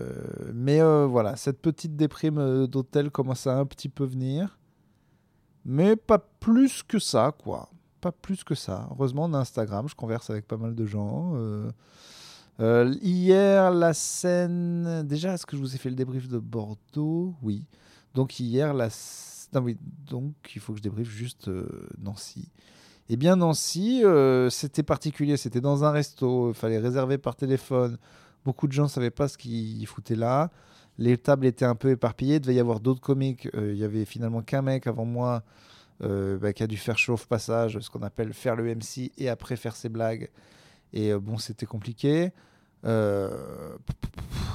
mais 0.53 0.81
euh, 0.81 1.07
voilà, 1.07 1.37
cette 1.37 1.61
petite 1.61 1.97
déprime 1.97 2.39
euh, 2.39 2.67
d'hôtel 2.69 3.11
commence 3.11 3.47
à 3.47 3.59
un 3.59 3.67
petit 3.67 3.89
peu 3.89 4.05
venir. 4.05 4.59
Mais 5.65 5.97
pas 5.97 6.19
plus 6.19 6.83
que 6.83 6.99
ça, 6.99 7.33
quoi. 7.37 7.71
Pas 8.01 8.13
plus 8.13 8.45
que 8.45 8.55
ça. 8.55 8.89
Heureusement, 8.93 9.25
on 9.25 9.35
a 9.35 9.39
Instagram, 9.39 9.89
je 9.89 9.95
converse 9.95 10.31
avec 10.31 10.47
pas 10.47 10.59
mal 10.59 10.75
de 10.75 10.87
gens. 10.87 11.35
hier, 12.61 13.71
la 13.71 13.95
scène. 13.95 15.03
Déjà, 15.07 15.35
est-ce 15.35 15.47
que 15.47 15.57
je 15.57 15.63
vous 15.63 15.75
ai 15.75 15.79
fait 15.79 15.91
le 15.91 15.97
débrief 15.97 16.29
de 16.29 16.39
Bordeaux? 16.39 17.35
Oui. 17.43 17.65
Donc, 18.15 18.39
hier, 18.39 18.75
la. 18.75 18.89
Oui, 19.61 19.77
donc 20.09 20.35
il 20.55 20.61
faut 20.61 20.73
que 20.73 20.79
je 20.79 20.83
débriefe 20.83 21.09
juste 21.09 21.51
Nancy. 21.99 22.51
Eh 23.09 23.17
bien, 23.17 23.37
Nancy, 23.37 24.03
c'était 24.51 24.83
particulier. 24.83 25.37
C'était 25.37 25.61
dans 25.61 25.85
un 25.85 25.91
resto, 25.91 26.51
il 26.51 26.55
fallait 26.55 26.79
réserver 26.79 27.19
par 27.19 27.37
téléphone. 27.37 27.99
Beaucoup 28.45 28.67
de 28.67 28.73
gens 28.73 28.85
ne 28.85 28.89
savaient 28.89 29.11
pas 29.11 29.29
ce 29.29 29.39
qu'ils 29.39 29.87
foutaient 29.87 30.17
là. 30.17 30.51
Les 30.99 31.19
tables 31.19 31.47
étaient 31.47 31.65
un 31.65 31.75
peu 31.75 31.91
éparpillées. 31.91 32.37
Il 32.37 32.41
devait 32.41 32.55
y 32.55 32.61
avoir 32.61 32.81
d'autres 32.81 33.01
comiques. 33.01 33.49
Euh, 33.55 33.73
il 33.73 33.79
y 33.79 33.85
avait 33.85 34.05
finalement 34.05 34.43
qu'un 34.43 34.63
mec 34.63 34.87
avant 34.87 35.05
moi 35.05 35.43
euh, 36.03 36.39
bah, 36.39 36.53
qui 36.53 36.63
a 36.63 36.67
dû 36.67 36.77
faire 36.77 36.99
chauffe 36.99 37.27
passage, 37.27 37.79
ce 37.81 37.91
qu'on 37.91 38.03
appelle 38.03 38.33
faire 38.33 38.57
le 38.57 38.75
MC 38.75 39.13
et 39.19 39.29
après 39.29 39.57
faire 39.57 39.77
ses 39.77 39.89
blagues. 39.89 40.31
Et 40.93 41.13
euh, 41.13 41.19
bon, 41.19 41.39
c'était 41.39 41.67
compliqué. 41.67 42.33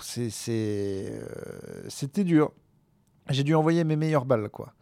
C'était 0.02 1.14
dur. 2.24 2.52
J'ai 3.30 3.44
dû 3.44 3.56
envoyer 3.56 3.84
mes 3.84 3.96
meilleures 3.96 4.26
balles, 4.26 4.50
quoi. 4.50 4.74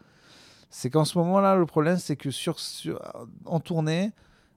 C'est 0.70 0.90
qu'en 0.90 1.06
ce 1.06 1.18
moment-là, 1.18 1.56
le 1.56 1.66
problème, 1.66 1.98
c'est 1.98 2.16
que 2.16 2.32
sur, 2.32 2.60
sur, 2.60 3.02
en 3.46 3.60
tournée, 3.60 4.12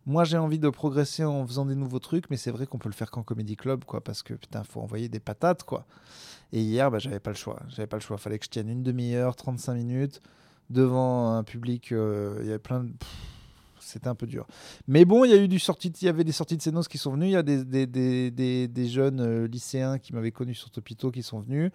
moi, 0.06 0.24
j'ai 0.24 0.38
envie 0.38 0.58
de 0.58 0.68
progresser 0.68 1.24
en 1.24 1.46
faisant 1.46 1.66
des 1.66 1.74
nouveaux 1.74 1.98
trucs, 1.98 2.30
mais 2.30 2.36
c'est 2.36 2.50
vrai 2.50 2.66
qu'on 2.66 2.78
peut 2.78 2.88
le 2.88 2.94
faire 2.94 3.10
qu'en 3.10 3.22
comédie 3.22 3.56
club, 3.56 3.84
quoi, 3.84 4.02
parce 4.02 4.22
que 4.22 4.34
putain, 4.34 4.64
faut 4.64 4.80
envoyer 4.80 5.08
des 5.08 5.20
patates, 5.20 5.62
quoi. 5.62 5.86
Et 6.52 6.60
hier, 6.62 6.90
bah, 6.90 6.98
j'avais 6.98 7.20
pas 7.20 7.30
le 7.30 7.36
choix. 7.36 7.60
J'avais 7.68 7.86
pas 7.86 7.96
le 7.96 8.02
choix. 8.02 8.18
Fallait 8.18 8.38
que 8.38 8.44
je 8.44 8.50
tienne 8.50 8.68
une 8.68 8.82
demi-heure, 8.82 9.36
35 9.36 9.74
minutes 9.74 10.20
devant 10.68 11.34
un 11.34 11.44
public. 11.44 11.92
Euh, 11.92 12.38
il 12.40 12.46
y 12.46 12.50
avait 12.50 12.58
plein 12.58 12.84
de. 12.84 12.92
C'était 13.78 14.08
un 14.08 14.14
peu 14.14 14.26
dur. 14.26 14.46
Mais 14.88 15.04
bon, 15.04 15.24
il 15.24 15.30
y 15.30 15.34
a 15.34 15.36
eu 15.36 15.48
du 15.48 15.56
il 15.56 16.04
y 16.04 16.08
avait 16.08 16.24
des 16.24 16.32
sorties 16.32 16.56
de 16.56 16.62
scénos 16.62 16.86
qui 16.86 16.98
sont 16.98 17.12
venus. 17.12 17.28
Il 17.28 17.32
y 17.32 17.36
a 17.36 17.42
des, 17.42 17.64
des, 17.64 17.86
des, 17.86 18.68
des, 18.68 18.88
jeunes 18.88 19.20
euh, 19.20 19.46
lycéens 19.46 19.98
qui 19.98 20.12
m'avaient 20.12 20.32
connu 20.32 20.54
sur 20.54 20.70
Topito 20.70 21.10
qui 21.10 21.22
sont 21.22 21.40
venus. 21.40 21.70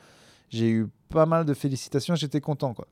J'ai 0.50 0.70
eu 0.70 0.88
pas 1.10 1.25
mal 1.25 1.46
de 1.46 1.54
félicitations. 1.54 2.15
J'étais 2.15 2.42
content, 2.42 2.74
quoi. 2.74 2.88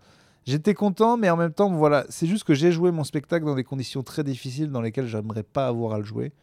J'étais 0.45 0.73
content, 0.73 1.15
mais 1.15 1.29
en 1.29 1.37
même 1.37 1.53
temps, 1.53 1.71
voilà, 1.71 2.05
c'est 2.09 2.27
juste 2.27 2.43
que 2.43 2.53
j'ai 2.53 2.71
joué 2.71 2.91
mon 2.91 3.03
spectacle 3.03 3.45
dans 3.45 3.55
des 3.55 3.63
conditions 3.63 4.03
très 4.03 4.23
difficiles 4.23 4.71
dans 4.71 4.81
lesquelles 4.81 5.07
j'aimerais 5.07 5.43
pas 5.43 5.67
avoir 5.67 5.93
à 5.93 5.97
le 5.97 6.03
jouer. 6.03 6.33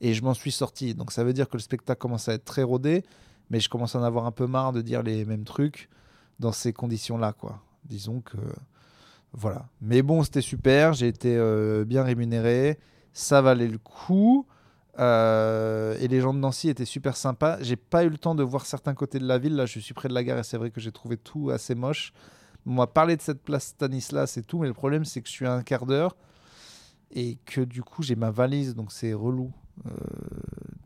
Et 0.00 0.14
je 0.14 0.22
m'en 0.22 0.34
suis 0.34 0.50
sorti. 0.50 0.94
Donc 0.94 1.12
ça 1.12 1.22
veut 1.22 1.32
dire 1.32 1.48
que 1.48 1.56
le 1.56 1.62
spectacle 1.62 2.00
commence 2.00 2.28
à 2.28 2.34
être 2.34 2.44
très 2.44 2.62
rodé, 2.62 3.04
mais 3.50 3.60
je 3.60 3.68
commence 3.68 3.94
à 3.94 4.00
en 4.00 4.02
avoir 4.02 4.26
un 4.26 4.32
peu 4.32 4.46
marre 4.46 4.72
de 4.72 4.80
dire 4.80 5.02
les 5.02 5.24
mêmes 5.24 5.44
trucs 5.44 5.88
dans 6.40 6.52
ces 6.52 6.72
conditions-là, 6.72 7.32
quoi. 7.32 7.60
Disons 7.84 8.20
que. 8.20 8.38
Voilà. 9.32 9.68
Mais 9.80 10.02
bon, 10.02 10.24
c'était 10.24 10.40
super. 10.40 10.92
J'ai 10.92 11.06
été 11.06 11.36
euh, 11.36 11.84
bien 11.84 12.02
rémunéré. 12.02 12.78
Ça 13.12 13.42
valait 13.42 13.68
le 13.68 13.78
coup. 13.78 14.46
Euh, 14.98 15.96
et 16.00 16.08
les 16.08 16.20
gens 16.20 16.34
de 16.34 16.38
Nancy 16.40 16.68
étaient 16.68 16.84
super 16.84 17.16
sympas. 17.16 17.58
J'ai 17.60 17.76
pas 17.76 18.04
eu 18.04 18.08
le 18.08 18.18
temps 18.18 18.34
de 18.34 18.42
voir 18.42 18.66
certains 18.66 18.94
côtés 18.94 19.18
de 19.18 19.26
la 19.26 19.38
ville. 19.38 19.54
Là, 19.54 19.66
je 19.66 19.78
suis 19.78 19.94
près 19.94 20.08
de 20.08 20.14
la 20.14 20.24
gare 20.24 20.38
et 20.38 20.42
c'est 20.42 20.56
vrai 20.56 20.70
que 20.70 20.80
j'ai 20.80 20.92
trouvé 20.92 21.16
tout 21.16 21.50
assez 21.50 21.74
moche. 21.74 22.12
On 22.66 22.72
m'a 22.72 22.86
parlé 22.86 23.16
de 23.16 23.22
cette 23.22 23.42
place 23.42 23.66
Stanislas 23.68 24.36
et 24.36 24.42
tout, 24.42 24.58
mais 24.58 24.68
le 24.68 24.74
problème 24.74 25.04
c'est 25.04 25.22
que 25.22 25.28
je 25.28 25.32
suis 25.32 25.46
à 25.46 25.52
un 25.52 25.62
quart 25.62 25.86
d'heure 25.86 26.16
et 27.10 27.38
que 27.44 27.60
du 27.60 27.82
coup 27.82 28.02
j'ai 28.02 28.16
ma 28.16 28.30
valise, 28.30 28.74
donc 28.74 28.92
c'est 28.92 29.12
relou 29.12 29.52
euh, 29.86 29.90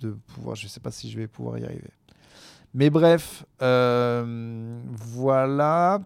de 0.01 0.11
pouvoir. 0.13 0.57
Je 0.57 0.69
sais 0.69 0.81
pas 0.81 0.91
si 0.91 1.11
je 1.11 1.19
vais 1.19 1.27
pouvoir 1.27 1.59
y 1.59 1.65
arriver. 1.65 1.91
Mais 2.73 2.91
bref, 2.91 3.45
euh, 3.63 4.81
voilà. 4.91 6.01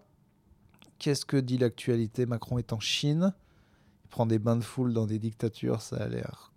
Qu'est-ce 0.97 1.25
que 1.25 1.37
dit 1.37 1.57
l'actualité? 1.57 2.25
Macron 2.25 2.57
est 2.57 2.73
en 2.73 2.79
Chine. 2.79 3.33
Il 4.05 4.09
prend 4.09 4.25
des 4.25 4.39
bains 4.39 4.57
de 4.57 4.63
foule 4.63 4.93
dans 4.93 5.05
des 5.05 5.19
dictatures, 5.19 5.81
ça 5.81 5.97
a 5.97 6.07
l'air 6.07 6.51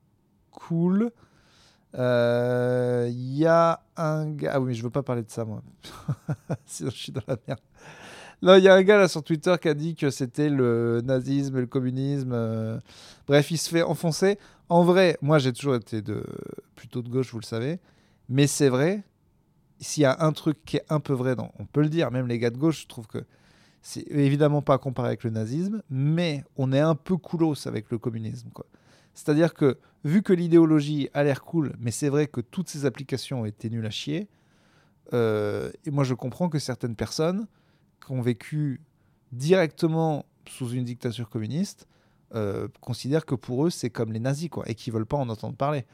cool. 0.50 1.10
Il 1.94 2.00
euh, 2.00 3.10
y 3.12 3.44
a 3.46 3.82
un 3.96 4.30
gars. 4.30 4.52
Ah 4.54 4.60
oui, 4.60 4.68
mais 4.68 4.74
je 4.74 4.82
veux 4.82 4.90
pas 4.90 5.02
parler 5.02 5.22
de 5.22 5.30
ça, 5.30 5.44
moi. 5.44 5.62
Sinon, 6.64 6.90
je 6.90 6.96
suis 6.96 7.12
dans 7.12 7.22
la 7.26 7.36
merde. 7.46 7.60
Là, 8.42 8.58
il 8.58 8.64
y 8.64 8.68
a 8.68 8.74
un 8.74 8.82
gars 8.82 8.98
là 8.98 9.06
sur 9.06 9.22
Twitter 9.22 9.54
qui 9.62 9.68
a 9.68 9.74
dit 9.74 9.94
que 9.94 10.10
c'était 10.10 10.48
le 10.48 11.00
nazisme 11.04 11.60
le 11.60 11.66
communisme. 11.66 12.32
Euh. 12.32 12.80
Bref, 13.28 13.52
il 13.52 13.56
se 13.56 13.70
fait 13.70 13.82
enfoncer. 13.82 14.36
En 14.68 14.82
vrai, 14.82 15.16
moi 15.22 15.38
j'ai 15.38 15.52
toujours 15.52 15.76
été 15.76 16.02
de 16.02 16.24
plutôt 16.74 17.02
de 17.02 17.08
gauche, 17.08 17.30
vous 17.32 17.38
le 17.38 17.44
savez. 17.44 17.78
Mais 18.28 18.48
c'est 18.48 18.68
vrai, 18.68 19.04
s'il 19.78 20.02
y 20.02 20.06
a 20.06 20.16
un 20.20 20.32
truc 20.32 20.58
qui 20.64 20.76
est 20.76 20.84
un 20.88 20.98
peu 20.98 21.12
vrai, 21.12 21.36
on 21.38 21.66
peut 21.66 21.82
le 21.82 21.88
dire, 21.88 22.10
même 22.10 22.26
les 22.26 22.40
gars 22.40 22.50
de 22.50 22.56
gauche, 22.56 22.82
je 22.82 22.86
trouve 22.88 23.06
que 23.06 23.18
c'est 23.80 24.04
évidemment 24.10 24.62
pas 24.62 24.78
comparé 24.78 25.08
avec 25.08 25.22
le 25.22 25.30
nazisme, 25.30 25.82
mais 25.88 26.44
on 26.56 26.72
est 26.72 26.80
un 26.80 26.94
peu 26.96 27.16
coolos 27.16 27.66
avec 27.66 27.90
le 27.90 27.98
communisme. 27.98 28.48
C'est-à-dire 29.14 29.54
que, 29.54 29.78
vu 30.04 30.22
que 30.22 30.32
l'idéologie 30.32 31.10
a 31.14 31.22
l'air 31.22 31.42
cool, 31.42 31.74
mais 31.78 31.90
c'est 31.90 32.08
vrai 32.08 32.26
que 32.26 32.40
toutes 32.40 32.68
ces 32.68 32.86
applications 32.86 33.44
été 33.44 33.70
nulles 33.70 33.86
à 33.86 33.90
chier, 33.90 34.28
euh, 35.12 35.70
et 35.84 35.90
moi 35.90 36.04
je 36.04 36.14
comprends 36.14 36.48
que 36.48 36.58
certaines 36.58 36.96
personnes 36.96 37.46
qui 38.04 38.12
ont 38.12 38.20
vécu 38.20 38.80
directement 39.32 40.26
sous 40.48 40.70
une 40.70 40.84
dictature 40.84 41.28
communiste 41.28 41.86
euh, 42.34 42.68
considèrent 42.80 43.26
que 43.26 43.34
pour 43.34 43.66
eux, 43.66 43.70
c'est 43.70 43.90
comme 43.90 44.12
les 44.12 44.20
nazis, 44.20 44.48
quoi, 44.48 44.64
et 44.66 44.74
qu'ils 44.74 44.92
veulent 44.92 45.06
pas 45.06 45.18
en 45.18 45.28
entendre 45.28 45.54
parler. 45.54 45.84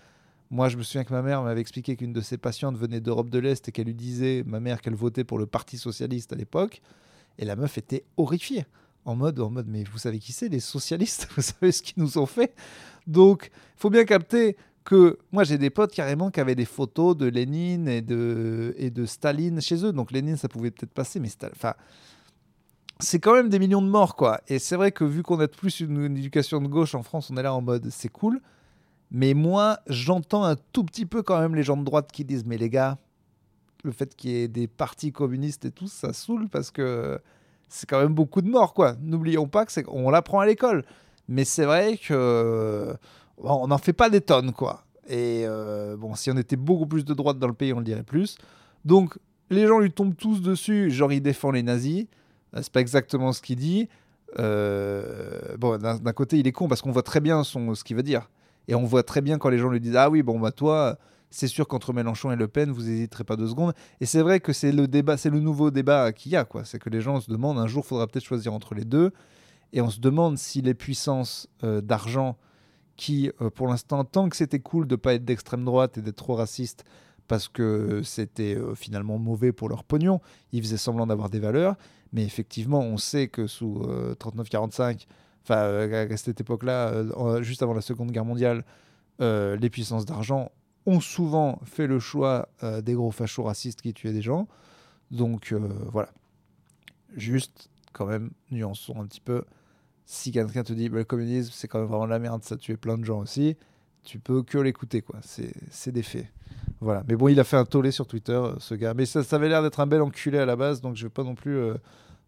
Moi, 0.50 0.68
je 0.68 0.76
me 0.76 0.82
souviens 0.82 1.04
que 1.04 1.12
ma 1.12 1.20
mère 1.20 1.42
m'avait 1.42 1.60
expliqué 1.60 1.96
qu'une 1.96 2.12
de 2.12 2.20
ses 2.20 2.38
patientes 2.38 2.76
venait 2.76 3.00
d'Europe 3.00 3.28
de 3.28 3.38
l'Est 3.38 3.68
et 3.68 3.72
qu'elle 3.72 3.86
lui 3.86 3.94
disait, 3.94 4.44
ma 4.46 4.60
mère, 4.60 4.80
qu'elle 4.80 4.94
votait 4.94 5.24
pour 5.24 5.38
le 5.38 5.46
Parti 5.46 5.78
socialiste 5.78 6.32
à 6.32 6.36
l'époque, 6.36 6.80
et 7.38 7.44
la 7.44 7.56
meuf 7.56 7.76
était 7.76 8.04
horrifiée. 8.16 8.66
En 9.04 9.16
mode, 9.16 9.40
en 9.40 9.50
mode, 9.50 9.66
mais 9.68 9.84
vous 9.84 9.98
savez 9.98 10.18
qui 10.18 10.32
c'est, 10.32 10.48
les 10.48 10.60
socialistes? 10.60 11.28
Vous 11.36 11.42
savez 11.42 11.72
ce 11.72 11.82
qu'ils 11.82 12.02
nous 12.02 12.18
ont 12.18 12.26
fait? 12.26 12.54
Donc, 13.06 13.50
il 13.74 13.80
faut 13.80 13.90
bien 13.90 14.04
capter 14.04 14.56
que 14.88 15.18
moi 15.32 15.44
j'ai 15.44 15.58
des 15.58 15.68
potes 15.68 15.92
carrément 15.92 16.30
qui 16.30 16.40
avaient 16.40 16.54
des 16.54 16.64
photos 16.64 17.14
de 17.14 17.26
Lénine 17.26 17.88
et 17.88 18.00
de, 18.00 18.74
et 18.78 18.88
de 18.88 19.04
Staline 19.04 19.60
chez 19.60 19.84
eux. 19.84 19.92
Donc 19.92 20.10
Lénine, 20.12 20.38
ça 20.38 20.48
pouvait 20.48 20.70
peut-être 20.70 20.94
passer, 20.94 21.20
mais 21.20 21.28
enfin, 21.52 21.74
c'est 22.98 23.18
quand 23.18 23.34
même 23.34 23.50
des 23.50 23.58
millions 23.58 23.82
de 23.82 23.86
morts, 23.86 24.16
quoi. 24.16 24.40
Et 24.48 24.58
c'est 24.58 24.76
vrai 24.76 24.90
que 24.90 25.04
vu 25.04 25.22
qu'on 25.22 25.38
a 25.40 25.46
plus 25.46 25.80
une, 25.80 26.16
éducation 26.16 26.62
de 26.62 26.68
gauche 26.68 26.94
en 26.94 27.02
France, 27.02 27.30
on 27.30 27.36
est 27.36 27.42
là 27.42 27.52
en 27.52 27.60
mode 27.60 27.90
c'est 27.90 28.08
cool. 28.08 28.40
Mais 29.10 29.34
moi, 29.34 29.78
j'entends 29.88 30.44
un 30.44 30.56
tout 30.72 30.84
petit 30.84 31.04
peu 31.04 31.22
quand 31.22 31.38
même 31.38 31.54
les 31.54 31.64
gens 31.64 31.76
de 31.76 31.84
droite 31.84 32.10
qui 32.10 32.24
disent 32.24 32.46
mais 32.46 32.56
les 32.56 32.70
gars, 32.70 32.96
le 33.84 33.92
fait 33.92 34.16
qu'il 34.16 34.30
y 34.30 34.36
ait 34.36 34.48
des 34.48 34.68
partis 34.68 35.12
communistes 35.12 35.66
et 35.66 35.70
tout, 35.70 35.86
ça 35.86 36.14
saoule 36.14 36.48
parce 36.48 36.70
que 36.70 37.20
c'est 37.68 37.86
quand 37.86 38.00
même 38.00 38.14
beaucoup 38.14 38.40
de 38.40 38.48
morts, 38.48 38.72
quoi. 38.72 38.96
N'oublions 39.02 39.48
pas 39.48 39.66
que 39.66 39.72
c'est 39.72 39.84
on 39.88 40.08
l'apprend 40.08 40.40
à 40.40 40.46
l'école. 40.46 40.82
Mais 41.28 41.44
c'est 41.44 41.66
vrai 41.66 41.98
que 41.98 42.96
on 43.42 43.68
n'en 43.68 43.78
fait 43.78 43.92
pas 43.92 44.10
des 44.10 44.20
tonnes, 44.20 44.52
quoi. 44.52 44.84
Et 45.08 45.44
euh, 45.46 45.96
bon, 45.96 46.14
si 46.14 46.30
on 46.30 46.36
était 46.36 46.56
beaucoup 46.56 46.86
plus 46.86 47.04
de 47.04 47.14
droite 47.14 47.38
dans 47.38 47.46
le 47.46 47.54
pays, 47.54 47.72
on 47.72 47.78
le 47.78 47.84
dirait 47.84 48.02
plus. 48.02 48.36
Donc, 48.84 49.18
les 49.50 49.66
gens 49.66 49.78
lui 49.78 49.90
tombent 49.90 50.16
tous 50.16 50.42
dessus, 50.42 50.90
genre 50.90 51.12
il 51.12 51.22
défend 51.22 51.50
les 51.50 51.62
nazis. 51.62 52.06
Euh, 52.54 52.60
c'est 52.62 52.72
pas 52.72 52.80
exactement 52.80 53.32
ce 53.32 53.40
qu'il 53.40 53.56
dit. 53.56 53.88
Euh, 54.38 55.56
bon, 55.56 55.78
d'un 55.78 56.12
côté, 56.12 56.38
il 56.38 56.46
est 56.46 56.52
con 56.52 56.68
parce 56.68 56.82
qu'on 56.82 56.92
voit 56.92 57.02
très 57.02 57.20
bien 57.20 57.42
son, 57.42 57.74
ce 57.74 57.84
qu'il 57.84 57.96
veut 57.96 58.02
dire. 58.02 58.30
Et 58.68 58.74
on 58.74 58.84
voit 58.84 59.02
très 59.02 59.22
bien 59.22 59.38
quand 59.38 59.48
les 59.48 59.56
gens 59.56 59.70
lui 59.70 59.80
disent 59.80 59.96
Ah 59.96 60.10
oui, 60.10 60.22
bon, 60.22 60.38
bah 60.38 60.52
toi, 60.52 60.98
c'est 61.30 61.46
sûr 61.46 61.66
qu'entre 61.66 61.94
Mélenchon 61.94 62.30
et 62.30 62.36
Le 62.36 62.46
Pen, 62.46 62.70
vous 62.70 62.82
n'hésiterez 62.82 63.24
pas 63.24 63.36
deux 63.36 63.48
secondes. 63.48 63.72
Et 64.02 64.06
c'est 64.06 64.20
vrai 64.20 64.40
que 64.40 64.52
c'est 64.52 64.72
le 64.72 64.86
débat, 64.86 65.16
c'est 65.16 65.30
le 65.30 65.40
nouveau 65.40 65.70
débat 65.70 66.12
qu'il 66.12 66.32
y 66.32 66.36
a, 66.36 66.44
quoi. 66.44 66.66
C'est 66.66 66.78
que 66.78 66.90
les 66.90 67.00
gens 67.00 67.20
se 67.20 67.30
demandent 67.30 67.58
un 67.58 67.66
jour, 67.66 67.82
il 67.86 67.88
faudra 67.88 68.06
peut-être 68.06 68.24
choisir 68.24 68.52
entre 68.52 68.74
les 68.74 68.84
deux. 68.84 69.12
Et 69.72 69.80
on 69.80 69.88
se 69.88 70.00
demande 70.00 70.36
si 70.36 70.60
les 70.60 70.74
puissances 70.74 71.48
d'argent, 71.62 72.36
qui, 72.98 73.30
euh, 73.40 73.48
pour 73.48 73.68
l'instant, 73.68 74.04
tant 74.04 74.28
que 74.28 74.36
c'était 74.36 74.58
cool 74.58 74.86
de 74.86 74.96
pas 74.96 75.14
être 75.14 75.24
d'extrême 75.24 75.64
droite 75.64 75.96
et 75.96 76.02
d'être 76.02 76.16
trop 76.16 76.34
raciste, 76.34 76.84
parce 77.28 77.48
que 77.48 78.02
c'était 78.02 78.56
euh, 78.56 78.74
finalement 78.74 79.18
mauvais 79.18 79.52
pour 79.52 79.68
leur 79.70 79.84
pognon, 79.84 80.20
ils 80.52 80.60
faisaient 80.62 80.76
semblant 80.76 81.06
d'avoir 81.06 81.30
des 81.30 81.38
valeurs. 81.38 81.76
Mais 82.12 82.24
effectivement, 82.24 82.80
on 82.80 82.96
sait 82.96 83.28
que 83.28 83.46
sous 83.46 83.86
39-45, 84.18 85.06
enfin 85.44 85.88
à 85.90 86.16
cette 86.16 86.40
époque-là, 86.40 87.42
juste 87.42 87.62
avant 87.62 87.74
la 87.74 87.82
Seconde 87.82 88.12
Guerre 88.12 88.24
mondiale, 88.24 88.64
les 89.20 89.68
puissances 89.68 90.06
d'argent 90.06 90.50
ont 90.86 91.00
souvent 91.00 91.60
fait 91.66 91.86
le 91.86 91.98
choix 91.98 92.48
des 92.82 92.94
gros 92.94 93.10
fachos 93.10 93.42
racistes 93.42 93.82
qui 93.82 93.92
tuaient 93.92 94.14
des 94.14 94.22
gens. 94.22 94.48
Donc 95.10 95.54
voilà. 95.92 96.08
Juste, 97.14 97.68
quand 97.92 98.06
même, 98.06 98.30
nuançons 98.50 98.98
un 99.02 99.04
petit 99.04 99.20
peu 99.20 99.44
si 100.10 100.32
quelqu'un 100.32 100.64
te 100.64 100.72
dit 100.72 100.88
bah, 100.88 100.96
le 100.96 101.04
communisme 101.04 101.52
c'est 101.54 101.68
quand 101.68 101.80
même 101.80 101.88
vraiment 101.88 102.06
la 102.06 102.18
merde, 102.18 102.42
ça 102.42 102.56
tuait 102.56 102.78
plein 102.78 102.96
de 102.96 103.04
gens 103.04 103.20
aussi, 103.20 103.58
tu 104.04 104.18
peux 104.18 104.42
que 104.42 104.56
l'écouter 104.56 105.02
quoi. 105.02 105.20
C'est 105.22 105.92
des 105.92 106.02
faits. 106.02 106.26
Voilà. 106.80 107.04
Mais 107.06 107.14
bon, 107.14 107.28
il 107.28 107.38
a 107.38 107.44
fait 107.44 107.58
un 107.58 107.66
tollé 107.66 107.90
sur 107.90 108.06
Twitter, 108.06 108.32
euh, 108.32 108.54
ce 108.58 108.74
gars. 108.74 108.94
Mais 108.94 109.04
ça, 109.04 109.22
ça 109.22 109.36
avait 109.36 109.50
l'air 109.50 109.62
d'être 109.62 109.80
un 109.80 109.86
bel 109.86 110.00
enculé 110.00 110.38
à 110.38 110.46
la 110.46 110.56
base, 110.56 110.80
donc 110.80 110.96
je 110.96 111.04
vais 111.04 111.10
pas 111.10 111.24
non 111.24 111.34
plus 111.34 111.58
euh, 111.58 111.74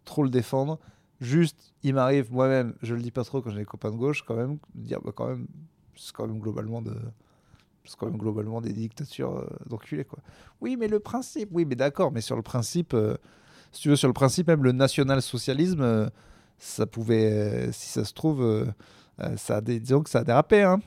trop 0.04 0.22
le 0.22 0.28
défendre. 0.28 0.78
Juste, 1.22 1.72
il 1.82 1.94
m'arrive 1.94 2.30
moi-même, 2.30 2.74
je 2.82 2.94
le 2.94 3.00
dis 3.00 3.10
pas 3.10 3.24
trop 3.24 3.40
quand 3.40 3.50
j'ai 3.50 3.58
des 3.58 3.64
copains 3.64 3.90
de 3.90 3.96
gauche, 3.96 4.24
quand 4.26 4.36
même, 4.36 4.58
de 4.74 4.86
dire 4.86 5.00
bah, 5.02 5.12
quand 5.14 5.28
même, 5.28 5.46
c'est 5.96 6.12
quand 6.12 6.26
même 6.26 6.38
globalement 6.38 6.82
de 6.82 6.94
c'est 7.84 7.96
quand 7.96 8.06
même 8.06 8.18
globalement 8.18 8.60
des 8.60 8.74
dictatures 8.74 9.38
euh, 9.38 9.46
d'enculés 9.66 10.04
quoi. 10.04 10.18
Oui, 10.60 10.76
mais 10.78 10.86
le 10.86 11.00
principe, 11.00 11.48
oui, 11.52 11.64
mais 11.64 11.76
d'accord, 11.76 12.12
mais 12.12 12.20
sur 12.20 12.36
le 12.36 12.42
principe, 12.42 12.94
si 13.72 13.80
tu 13.80 13.88
veux, 13.88 13.96
sur 13.96 14.08
le 14.08 14.14
principe 14.14 14.48
même 14.48 14.64
le 14.64 14.72
national-socialisme, 14.72 16.10
ça 16.60 16.86
pouvait, 16.86 17.32
euh, 17.32 17.72
si 17.72 17.88
ça 17.88 18.04
se 18.04 18.12
trouve, 18.12 18.42
euh, 18.42 18.66
euh, 19.20 19.36
ça 19.36 19.60
disons 19.62 20.02
que 20.02 20.10
ça 20.10 20.20
a 20.20 20.24
dérapé. 20.24 20.62
Hein. 20.62 20.80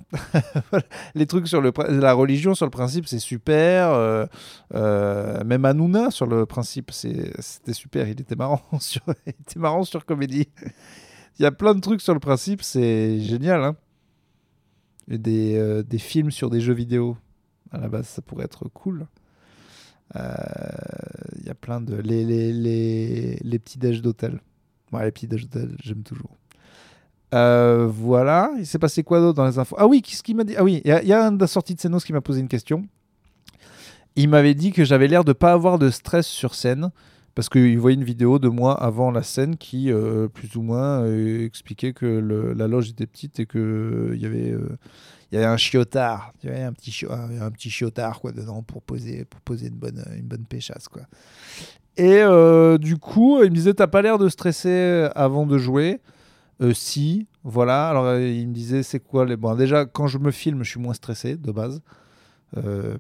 les 1.16 1.26
trucs 1.26 1.48
sur 1.48 1.62
le, 1.62 1.74
la 1.90 2.14
religion, 2.14 2.54
sur 2.56 2.66
le 2.66 2.72
principe, 2.72 3.08
c'est 3.08 3.20
super. 3.20 4.30
même 4.72 5.66
Hanouna, 5.66 6.12
sur 6.12 6.28
le 6.28 6.46
principe, 6.46 6.92
c'était 6.92 7.74
super. 7.74 8.08
Il 8.08 8.22
était 8.22 8.36
marrant 8.36 8.62
sur, 8.80 9.02
il 9.26 9.32
était 9.32 9.60
marrant 9.60 9.84
sur 9.84 10.06
comédie. 10.06 10.48
Il 11.40 11.44
y 11.44 11.46
a 11.46 11.52
plein 11.52 11.74
de 11.74 11.80
trucs 11.80 12.02
sur 12.02 12.14
le 12.14 12.20
principe, 12.20 12.62
c'est 12.62 13.20
génial. 13.20 13.64
Hein. 13.64 13.76
Des, 15.08 15.84
des, 15.84 15.98
films 15.98 16.32
sur 16.32 16.50
des 16.50 16.62
jeux 16.62 16.74
vidéo, 16.74 17.18
à 17.72 17.80
la 17.80 17.90
base, 17.90 18.08
ça 18.08 18.22
pourrait 18.22 18.46
être 18.46 18.70
cool. 18.70 19.08
Il 20.16 21.46
y 21.46 21.50
a 21.50 21.56
plein 21.56 21.82
de. 21.82 21.96
Les, 21.96 22.24
les, 22.24 22.54
les, 22.54 23.40
les 23.42 23.60
petits 23.60 23.80
déj 23.80 24.02
d'hôtel. 24.04 24.40
Ouais, 24.94 25.06
les 25.06 25.12
petits 25.12 25.28
j'aime 25.84 26.04
toujours. 26.04 26.38
Euh, 27.34 27.88
voilà. 27.90 28.52
Il 28.58 28.66
s'est 28.66 28.80
passé 28.80 29.04
quoi 29.04 29.20
d'autre 29.20 29.36
dans 29.36 29.46
les 29.46 29.58
infos? 29.58 29.76
Ah 29.80 29.88
oui, 29.88 30.02
qu'est-ce 30.02 30.22
qu'il 30.22 30.36
m'a 30.36 30.44
dit? 30.44 30.56
Ah 30.56 30.64
oui, 30.64 30.82
il 30.86 30.90
y, 30.90 31.14
a 31.14 31.26
un 31.26 31.32
de 31.32 31.40
la 31.40 31.48
sortie 31.48 31.74
de 31.74 31.80
Senos 31.80 32.00
qui 32.00 32.14
m'a 32.14 32.22
posé 32.22 32.40
une 32.40 32.48
question. 32.48 32.86
Il 34.16 34.30
m'avait 34.30 34.54
dit 34.54 34.72
que 34.72 34.86
j'avais 34.86 35.08
l'air 35.08 35.24
de 35.24 35.34
pas 35.34 35.52
avoir 35.52 35.80
de 35.80 35.90
stress 35.90 36.28
sur 36.28 36.54
scène 36.54 36.92
parce 37.36 37.50
qu'il 37.50 37.78
voyait 37.80 37.98
une 37.98 38.04
vidéo 38.04 38.40
de 38.40 38.48
moi 38.48 38.74
avant 38.82 39.12
la 39.12 39.24
scène 39.24 39.58
qui, 39.58 39.92
euh, 39.92 40.28
plus 40.28 40.56
ou 40.56 40.62
moins, 40.62 41.04
euh, 41.04 41.46
expliquait 41.46 41.94
que 41.94 42.06
la 42.56 42.68
loge 42.68 42.90
était 42.90 43.08
petite 43.08 43.40
et 43.40 43.46
qu'il 43.46 44.18
y 44.18 44.26
avait 44.26 44.56
il 45.32 45.36
y 45.36 45.38
avait 45.38 45.48
un 45.48 45.58
chiotard, 45.58 46.32
il 46.44 46.50
y 46.50 46.54
avait 46.54 46.62
un 46.62 46.74
petit, 46.74 47.06
un 47.10 47.50
petit 47.50 47.72
chiotard 47.72 48.20
quoi 48.22 48.32
dedans 48.32 48.62
pour 48.62 48.84
poser, 48.84 49.26
pour 49.26 49.42
poser 49.42 49.68
une 49.68 49.76
bonne, 49.76 50.04
une 50.16 50.28
bonne 50.28 50.46
péchasse 50.46 50.88
quoi. 50.88 51.02
Et 51.98 52.22
euh, 52.22 52.78
du 52.78 52.98
coup, 52.98 53.44
il 53.44 53.52
me 53.52 53.56
disait 53.56 53.74
T'as 53.74 53.88
pas 53.88 54.02
l'air 54.02 54.18
de 54.18 54.30
stresser 54.30 55.10
avant 55.16 55.46
de 55.46 55.58
jouer 55.58 56.02
euh, 56.62 56.74
Si, 56.74 57.28
voilà. 57.44 57.90
Alors, 57.90 58.06
euh, 58.06 58.28
il 58.28 58.48
me 58.48 58.54
disait 58.54 58.84
C'est 58.84 59.00
quoi 59.00 59.26
les. 59.26 59.36
Bon, 59.36 59.56
déjà, 59.56 59.86
quand 59.86 60.08
je 60.08 60.18
me 60.18 60.32
filme, 60.32 60.64
je 60.64 60.70
suis 60.72 60.80
moins 60.80 60.94
stressé 60.94 61.36
de 61.36 61.52
base. 61.52 61.82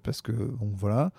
parce 0.04 0.22
que, 0.22 0.32
bon, 0.32 0.72
voilà. 0.76 1.12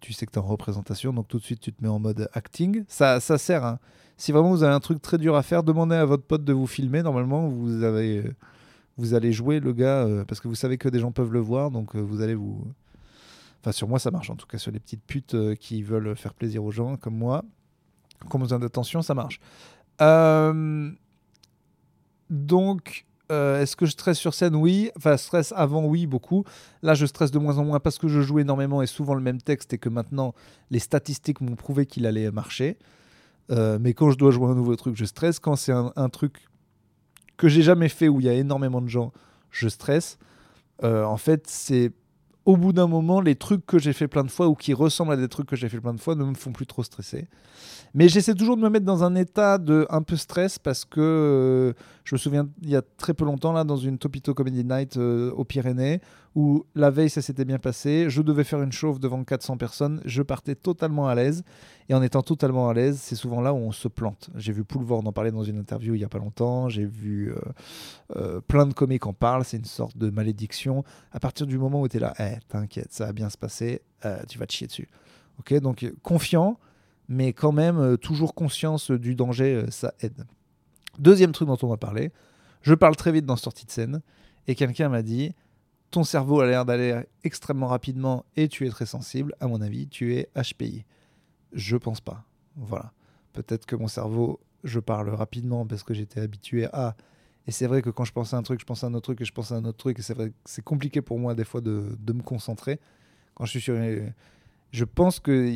Tu 0.00 0.12
sais 0.12 0.26
que 0.26 0.32
tu 0.32 0.38
es 0.38 0.42
en 0.42 0.46
représentation, 0.46 1.12
donc 1.12 1.28
tout 1.28 1.38
de 1.38 1.42
suite, 1.42 1.60
tu 1.60 1.72
te 1.72 1.82
mets 1.82 1.88
en 1.88 1.98
mode 1.98 2.28
acting. 2.32 2.84
Ça, 2.88 3.20
ça 3.20 3.38
sert. 3.38 3.64
Hein. 3.64 3.78
Si 4.16 4.32
vraiment 4.32 4.50
vous 4.50 4.62
avez 4.62 4.74
un 4.74 4.80
truc 4.80 5.02
très 5.02 5.18
dur 5.18 5.36
à 5.36 5.42
faire, 5.42 5.62
demandez 5.62 5.96
à 5.96 6.04
votre 6.04 6.24
pote 6.24 6.44
de 6.44 6.52
vous 6.52 6.66
filmer. 6.66 7.02
Normalement, 7.02 7.48
vous, 7.48 7.82
avez, 7.82 8.24
vous 8.96 9.14
allez 9.14 9.32
jouer 9.32 9.60
le 9.60 9.72
gars 9.72 10.06
parce 10.26 10.40
que 10.40 10.48
vous 10.48 10.54
savez 10.54 10.78
que 10.78 10.88
des 10.88 11.00
gens 11.00 11.12
peuvent 11.12 11.32
le 11.32 11.40
voir, 11.40 11.70
donc 11.70 11.94
vous 11.94 12.22
allez 12.22 12.34
vous 12.34 12.64
Enfin, 13.66 13.72
sur 13.72 13.88
moi, 13.88 13.98
ça 13.98 14.12
marche. 14.12 14.30
En 14.30 14.36
tout 14.36 14.46
cas, 14.46 14.58
sur 14.58 14.70
les 14.70 14.78
petites 14.78 15.02
putes 15.02 15.34
euh, 15.34 15.56
qui 15.56 15.82
veulent 15.82 16.14
faire 16.14 16.34
plaisir 16.34 16.62
aux 16.62 16.70
gens 16.70 16.96
comme 16.96 17.16
moi, 17.16 17.44
qui 18.20 18.36
ont 18.36 18.38
besoin 18.38 18.60
d'attention, 18.60 19.02
ça 19.02 19.12
marche. 19.12 19.40
Euh, 20.00 20.92
donc, 22.30 23.05
euh, 23.30 23.62
est-ce 23.62 23.76
que 23.76 23.86
je 23.86 23.92
stresse 23.92 24.18
sur 24.18 24.34
scène? 24.34 24.54
Oui. 24.54 24.90
Enfin, 24.96 25.16
stress 25.16 25.52
avant, 25.56 25.84
oui, 25.84 26.06
beaucoup. 26.06 26.44
Là, 26.82 26.94
je 26.94 27.06
stresse 27.06 27.30
de 27.30 27.38
moins 27.38 27.58
en 27.58 27.64
moins 27.64 27.80
parce 27.80 27.98
que 27.98 28.08
je 28.08 28.20
joue 28.20 28.38
énormément 28.38 28.82
et 28.82 28.86
souvent 28.86 29.14
le 29.14 29.20
même 29.20 29.40
texte 29.40 29.72
et 29.72 29.78
que 29.78 29.88
maintenant, 29.88 30.34
les 30.70 30.78
statistiques 30.78 31.40
m'ont 31.40 31.56
prouvé 31.56 31.86
qu'il 31.86 32.06
allait 32.06 32.30
marcher. 32.30 32.78
mais 33.50 33.94
quand 33.94 34.10
je 34.10 34.18
dois 34.18 34.30
jouer 34.30 34.48
un 34.48 34.54
nouveau 34.54 34.76
truc, 34.76 34.96
je 34.96 35.04
stresse. 35.04 35.38
Quand 35.38 35.56
c'est 35.56 35.72
un, 35.72 35.92
un, 35.96 36.08
truc 36.08 36.48
que 37.36 37.48
j'ai 37.48 37.62
jamais 37.62 37.88
fait 37.88 38.08
où 38.08 38.20
il 38.20 38.26
y 38.26 38.28
a 38.28 38.34
énormément 38.34 38.80
de 38.80 38.88
gens, 38.88 39.12
je 39.50 39.68
stresse. 39.68 40.18
en 40.82 41.16
fait, 41.16 41.46
c'est 41.46 41.92
au 42.46 42.56
bout 42.56 42.72
d'un 42.72 42.86
moment, 42.86 43.20
les 43.20 43.34
trucs 43.34 43.66
que 43.66 43.78
j'ai 43.78 43.92
fait 43.92 44.06
plein 44.06 44.22
de 44.22 44.30
fois 44.30 44.46
ou 44.46 44.54
qui 44.54 44.72
ressemblent 44.72 45.12
à 45.12 45.16
des 45.16 45.28
trucs 45.28 45.48
que 45.48 45.56
j'ai 45.56 45.68
fait 45.68 45.80
plein 45.80 45.92
de 45.92 46.00
fois 46.00 46.14
ne 46.14 46.24
me 46.24 46.34
font 46.34 46.52
plus 46.52 46.66
trop 46.66 46.84
stresser. 46.84 47.26
Mais 47.92 48.08
j'essaie 48.08 48.34
toujours 48.34 48.56
de 48.56 48.62
me 48.62 48.70
mettre 48.70 48.86
dans 48.86 49.02
un 49.02 49.16
état 49.16 49.58
de 49.58 49.84
un 49.90 50.02
peu 50.02 50.16
stress 50.16 50.58
parce 50.58 50.84
que 50.84 51.00
euh, 51.00 51.72
je 52.04 52.14
me 52.14 52.18
souviens 52.18 52.48
il 52.62 52.70
y 52.70 52.76
a 52.76 52.82
très 52.82 53.14
peu 53.14 53.24
longtemps 53.24 53.52
là 53.52 53.64
dans 53.64 53.76
une 53.76 53.98
Topito 53.98 54.32
Comedy 54.32 54.64
Night 54.64 54.96
euh, 54.96 55.32
aux 55.32 55.44
Pyrénées 55.44 56.00
où 56.36 56.64
la 56.76 56.90
veille 56.90 57.10
ça 57.10 57.22
s'était 57.22 57.44
bien 57.44 57.58
passé, 57.58 58.08
je 58.08 58.22
devais 58.22 58.44
faire 58.44 58.62
une 58.62 58.70
chauffe 58.70 59.00
devant 59.00 59.24
400 59.24 59.56
personnes, 59.56 60.00
je 60.04 60.22
partais 60.22 60.54
totalement 60.54 61.08
à 61.08 61.16
l'aise 61.16 61.42
et 61.88 61.94
en 61.94 62.02
étant 62.02 62.22
totalement 62.22 62.68
à 62.68 62.74
l'aise, 62.74 62.98
c'est 63.00 63.16
souvent 63.16 63.40
là 63.40 63.52
où 63.52 63.56
on 63.56 63.72
se 63.72 63.88
plante. 63.88 64.30
J'ai 64.36 64.52
vu 64.52 64.62
Poulvord 64.62 65.04
en 65.04 65.12
parler 65.12 65.32
dans 65.32 65.42
une 65.42 65.58
interview 65.58 65.94
il 65.94 66.00
y 66.00 66.04
a 66.04 66.08
pas 66.08 66.18
longtemps, 66.18 66.68
j'ai 66.68 66.84
vu 66.84 67.34
euh, 68.14 68.40
plein 68.42 68.66
de 68.66 68.74
comiques 68.74 69.06
en 69.06 69.12
parlent, 69.12 69.44
c'est 69.44 69.56
une 69.56 69.64
sorte 69.64 69.96
de 69.96 70.10
malédiction. 70.10 70.84
À 71.10 71.18
partir 71.18 71.46
du 71.46 71.58
moment 71.58 71.80
où 71.80 71.88
tu 71.88 71.96
es 71.96 72.00
là, 72.00 72.14
eh, 72.20 72.38
t'inquiète, 72.48 72.92
ça 72.92 73.06
va 73.06 73.12
bien 73.12 73.30
se 73.30 73.38
passer, 73.38 73.82
tu 74.28 74.38
vas 74.38 74.46
te 74.46 74.52
chier 74.52 74.68
dessus. 74.68 74.88
Ok, 75.38 75.54
donc 75.60 75.90
confiant, 76.02 76.58
mais 77.08 77.32
quand 77.32 77.52
même, 77.52 77.78
euh, 77.78 77.96
toujours 77.96 78.34
conscience 78.34 78.90
du 78.90 79.14
danger, 79.14 79.54
euh, 79.54 79.70
ça 79.70 79.94
aide. 80.00 80.26
Deuxième 80.98 81.32
truc 81.32 81.48
dont 81.48 81.58
on 81.62 81.68
va 81.68 81.76
parler, 81.76 82.10
je 82.62 82.74
parle 82.74 82.96
très 82.96 83.12
vite 83.12 83.26
dans 83.26 83.36
sortie 83.36 83.66
de 83.66 83.70
scène, 83.70 84.00
et 84.48 84.54
quelqu'un 84.54 84.88
m'a 84.88 85.02
dit 85.02 85.34
Ton 85.90 86.04
cerveau 86.04 86.40
a 86.40 86.46
l'air 86.46 86.64
d'aller 86.64 87.00
extrêmement 87.24 87.68
rapidement 87.68 88.24
et 88.36 88.48
tu 88.48 88.66
es 88.66 88.70
très 88.70 88.86
sensible. 88.86 89.34
À 89.40 89.46
mon 89.46 89.60
avis, 89.60 89.88
tu 89.88 90.14
es 90.14 90.28
HPI. 90.34 90.84
Je 91.52 91.76
pense 91.76 92.00
pas. 92.00 92.24
Voilà. 92.56 92.92
Peut-être 93.32 93.66
que 93.66 93.76
mon 93.76 93.88
cerveau, 93.88 94.40
je 94.64 94.80
parle 94.80 95.08
rapidement 95.10 95.66
parce 95.66 95.82
que 95.82 95.94
j'étais 95.94 96.20
habitué 96.20 96.66
à. 96.72 96.96
Et 97.46 97.52
c'est 97.52 97.66
vrai 97.66 97.80
que 97.80 97.90
quand 97.90 98.04
je 98.04 98.12
pense 98.12 98.34
à 98.34 98.36
un 98.36 98.42
truc, 98.42 98.60
je 98.60 98.64
pense 98.64 98.82
à 98.82 98.88
un 98.88 98.94
autre 98.94 99.04
truc 99.04 99.20
et 99.20 99.24
je 99.24 99.32
pense 99.32 99.52
à 99.52 99.56
un 99.56 99.64
autre 99.64 99.78
truc. 99.78 99.98
Et 100.00 100.02
c'est 100.02 100.14
vrai 100.14 100.30
que 100.30 100.34
c'est 100.44 100.64
compliqué 100.64 101.00
pour 101.00 101.18
moi 101.18 101.34
des 101.34 101.44
fois 101.44 101.60
de, 101.60 101.96
de, 101.98 102.12
me 102.12 102.22
concentrer. 102.22 102.80
Quand 103.34 103.44
je 103.44 103.50
suis 103.50 103.60
sur. 103.60 103.76
Je 104.72 104.84
pense 104.84 105.20
que 105.20 105.54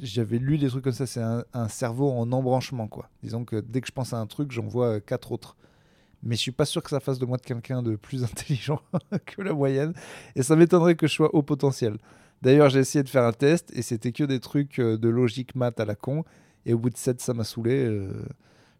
j'avais 0.00 0.38
lu 0.38 0.58
des 0.58 0.68
trucs 0.68 0.84
comme 0.84 0.92
ça, 0.92 1.06
c'est 1.06 1.22
un, 1.22 1.68
cerveau 1.68 2.10
en 2.10 2.30
embranchement, 2.32 2.88
quoi. 2.88 3.08
Disons 3.22 3.44
que 3.44 3.60
dès 3.60 3.80
que 3.80 3.86
je 3.86 3.92
pense 3.92 4.12
à 4.12 4.18
un 4.18 4.26
truc, 4.26 4.50
j'en 4.50 4.66
vois 4.66 4.96
euh, 4.96 5.00
quatre 5.00 5.32
autres. 5.32 5.56
Mais 6.24 6.36
je 6.36 6.40
suis 6.40 6.52
pas 6.52 6.64
sûr 6.64 6.82
que 6.82 6.90
ça 6.90 7.00
fasse 7.00 7.18
de 7.18 7.26
moi 7.26 7.38
quelqu'un 7.38 7.82
de 7.82 7.96
plus 7.96 8.24
intelligent 8.30 8.80
que 9.26 9.42
la 9.42 9.52
moyenne. 9.52 9.94
Et 10.34 10.42
ça 10.42 10.56
m'étonnerait 10.56 10.96
que 10.96 11.06
je 11.06 11.12
sois 11.12 11.34
au 11.34 11.42
potentiel. 11.42 11.98
D'ailleurs, 12.42 12.68
j'ai 12.68 12.80
essayé 12.80 13.02
de 13.02 13.08
faire 13.08 13.24
un 13.24 13.32
test 13.32 13.70
et 13.74 13.82
c'était 13.82 14.12
que 14.12 14.24
des 14.24 14.40
trucs 14.40 14.78
euh, 14.78 14.98
de 14.98 15.08
logique 15.08 15.54
maths 15.54 15.80
à 15.80 15.84
la 15.84 15.94
con. 15.94 16.24
Et 16.66 16.74
au 16.74 16.78
bout 16.78 16.90
de 16.90 16.96
7, 16.96 17.20
ça 17.20 17.34
m'a 17.34 17.44
saoulé. 17.44 17.84
Euh, 17.84 18.10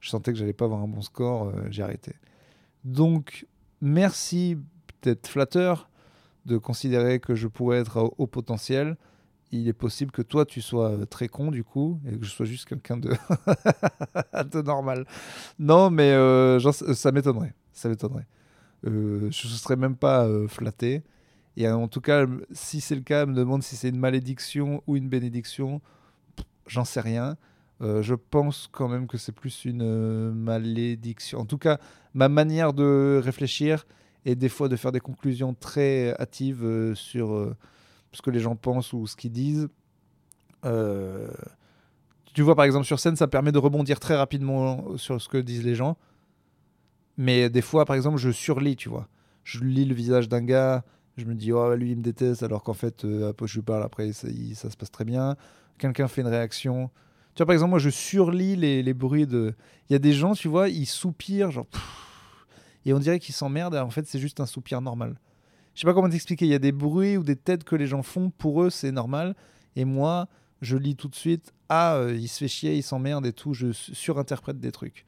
je 0.01 0.11
sentais 0.11 0.33
que 0.33 0.39
j'allais 0.39 0.53
pas 0.53 0.65
avoir 0.65 0.81
un 0.81 0.89
bon 0.89 1.03
score. 1.03 1.53
j'ai 1.71 1.83
arrêté. 1.83 2.15
Donc, 2.85 3.47
merci, 3.81 4.59
peut-être 5.01 5.29
flatteur, 5.29 5.89
de 6.47 6.59
considérer 6.59 7.21
que 7.21 7.35
je 7.35 7.49
pourrais 7.49 7.79
être 7.79 8.13
au 8.19 8.27
potentiel 8.27 8.97
il 9.53 9.69
est 9.69 9.73
possible 9.73 10.11
que 10.11 10.23
toi 10.23 10.45
tu 10.45 10.61
sois 10.61 10.91
euh, 10.91 11.05
très 11.05 11.29
con 11.29 11.51
du 11.51 11.65
coup 11.65 12.01
et 12.07 12.19
que 12.19 12.25
je 12.25 12.31
sois 12.31 12.47
juste 12.47 12.69
quelqu'un 12.69 12.97
de, 12.97 13.11
de 14.53 14.63
normal. 14.63 15.07
Non, 15.59 15.91
mais 15.91 16.11
euh, 16.11 16.59
ça 16.73 17.13
m'étonnerait. 17.13 17.55
Ça 17.73 17.89
m'étonnerait. 17.89 18.27
Euh, 18.87 19.31
je 19.31 19.49
ne 19.49 19.53
serais 19.53 19.77
même 19.77 19.97
pas 19.97 20.29
flatté. 20.49 21.03
Et 21.57 21.69
en 21.69 21.87
tout 21.87 22.01
cas, 22.01 22.27
si 22.51 22.81
c'est 22.81 22.97
le 22.97 23.03
cas, 23.03 23.25
je 23.25 23.31
me 23.31 23.35
demande 23.35 23.63
si 23.63 23.77
c'est 23.77 23.89
une 23.89 23.99
malédiction 23.99 24.83
ou 24.87 24.97
une 24.97 25.09
bénédiction. 25.09 25.81
J'en 26.67 26.85
sais 26.85 27.01
rien. 27.01 27.37
je 27.81 28.15
pense 28.15 28.69
quand 28.73 28.89
même 28.89 29.07
que 29.07 29.19
c'est 29.19 29.33
plus 29.33 29.65
une 29.65 30.33
malédiction. 30.33 31.41
En 31.41 31.45
tout 31.47 31.59
cas, 31.59 31.79
ma 32.13 32.29
manière 32.29 32.73
de 32.73 33.21
réfléchir 33.23 33.87
et 34.25 34.35
des 34.35 34.49
fois 34.49 34.69
de 34.69 34.75
faire 34.75 34.91
des 34.91 35.01
conclusions 35.01 35.55
très 35.55 36.15
hâtives 36.19 36.95
sur 36.95 37.55
ce 38.15 38.23
que 38.23 38.31
les 38.31 38.41
gens 38.41 38.57
pensent 38.57 38.93
ou 38.93 39.07
ce 39.07 39.17
qu'ils 39.17 39.33
disent. 39.33 39.69
Euh, 40.65 41.29
tu 42.33 42.43
vois, 42.43 42.55
par 42.55 42.65
exemple, 42.65 42.87
sur 42.87 42.99
scène, 42.99 43.17
ça 43.17 43.29
permet 43.29 43.53
de 43.53 43.59
rebondir 43.59 44.01
très 44.01 44.17
rapidement 44.17 44.97
sur 44.97 45.21
ce 45.21 45.29
que 45.29 45.39
disent 45.39 45.65
les 45.65 45.75
gens. 45.75 45.97
Mais 47.17 47.49
des 47.49 47.63
fois, 47.63 47.85
par 47.85 47.97
exemple, 47.97 48.19
je 48.19 48.31
surlis, 48.31 48.77
tu 48.77 48.89
vois. 48.89 49.09
Je 49.45 49.61
lis 49.61 49.85
le 49.85 49.95
visage 49.95 50.29
d'un 50.29 50.43
gars, 50.43 50.85
je 51.17 51.27
me 51.27 51.35
dis, 51.35 51.53
oh, 51.53 51.75
lui, 51.75 51.93
il 51.93 51.99
me 51.99 52.03
déteste, 52.03 52.43
alors 52.43 52.63
qu'en 52.63 52.75
fait, 52.75 53.05
euh, 53.05 53.33
je 53.45 53.55
lui 53.55 53.63
parle, 53.63 53.83
après, 53.83 54.13
ça, 54.13 54.29
se 54.29 54.77
passe 54.77 54.91
très 54.91 55.05
bien. 55.05 55.37
Quelqu'un 55.79 56.09
fait 56.09 56.23
une 56.23 56.29
réaction. 56.29 56.91
Tu 57.35 57.41
vois, 57.41 57.47
par 57.47 57.53
exemple, 57.53 57.71
moi, 57.71 57.79
je 57.79 57.91
surlis 57.91 58.57
les 58.57 58.95
bruits 58.95 59.27
de. 59.27 59.55
Il 59.89 59.93
y 59.93 59.97
a 59.97 59.99
des 60.01 60.13
gens, 60.13 60.35
tu 60.35 60.49
vois, 60.49 60.69
ils 60.69 60.87
soupirent, 60.87 61.51
genre. 61.51 61.67
et 62.85 62.93
on 62.93 62.99
dirait 62.99 63.19
qu'ils 63.19 63.35
s'emmerdent, 63.35 63.77
en 63.77 63.91
fait, 63.91 64.07
c'est 64.07 64.19
juste 64.19 64.41
un 64.41 64.47
soupir 64.47 64.81
normal. 64.81 65.17
Je 65.75 65.81
sais 65.81 65.87
pas 65.87 65.95
comment 65.95 66.09
t'expliquer. 66.09 66.47
Il 66.47 66.51
y 66.51 66.55
a 66.55 66.59
des 66.59 66.73
bruits 66.73 67.17
ou 67.17 67.23
des 67.23 67.37
têtes 67.37 67.65
que 67.65 67.77
les 67.77 67.87
gens 67.87 68.03
font, 68.03 68.31
pour 68.31 68.63
eux, 68.63 68.71
c'est 68.71 68.93
normal. 68.93 69.35
Et 69.77 69.85
moi, 69.85 70.29
je 70.63 70.77
lis 70.77 70.97
tout 70.97 71.09
de 71.09 71.15
suite, 71.15 71.53
ah, 71.69 71.97
euh, 71.97 72.17
il 72.17 72.29
se 72.29 72.39
fait 72.39 72.49
chier, 72.49 72.77
il 72.77 72.83
s'emmerde 72.83 73.27
et 73.27 73.33
tout, 73.33 73.55
je 73.55 73.73
surinterprète 73.73 74.59
des 74.59 74.73
trucs. 74.73 75.05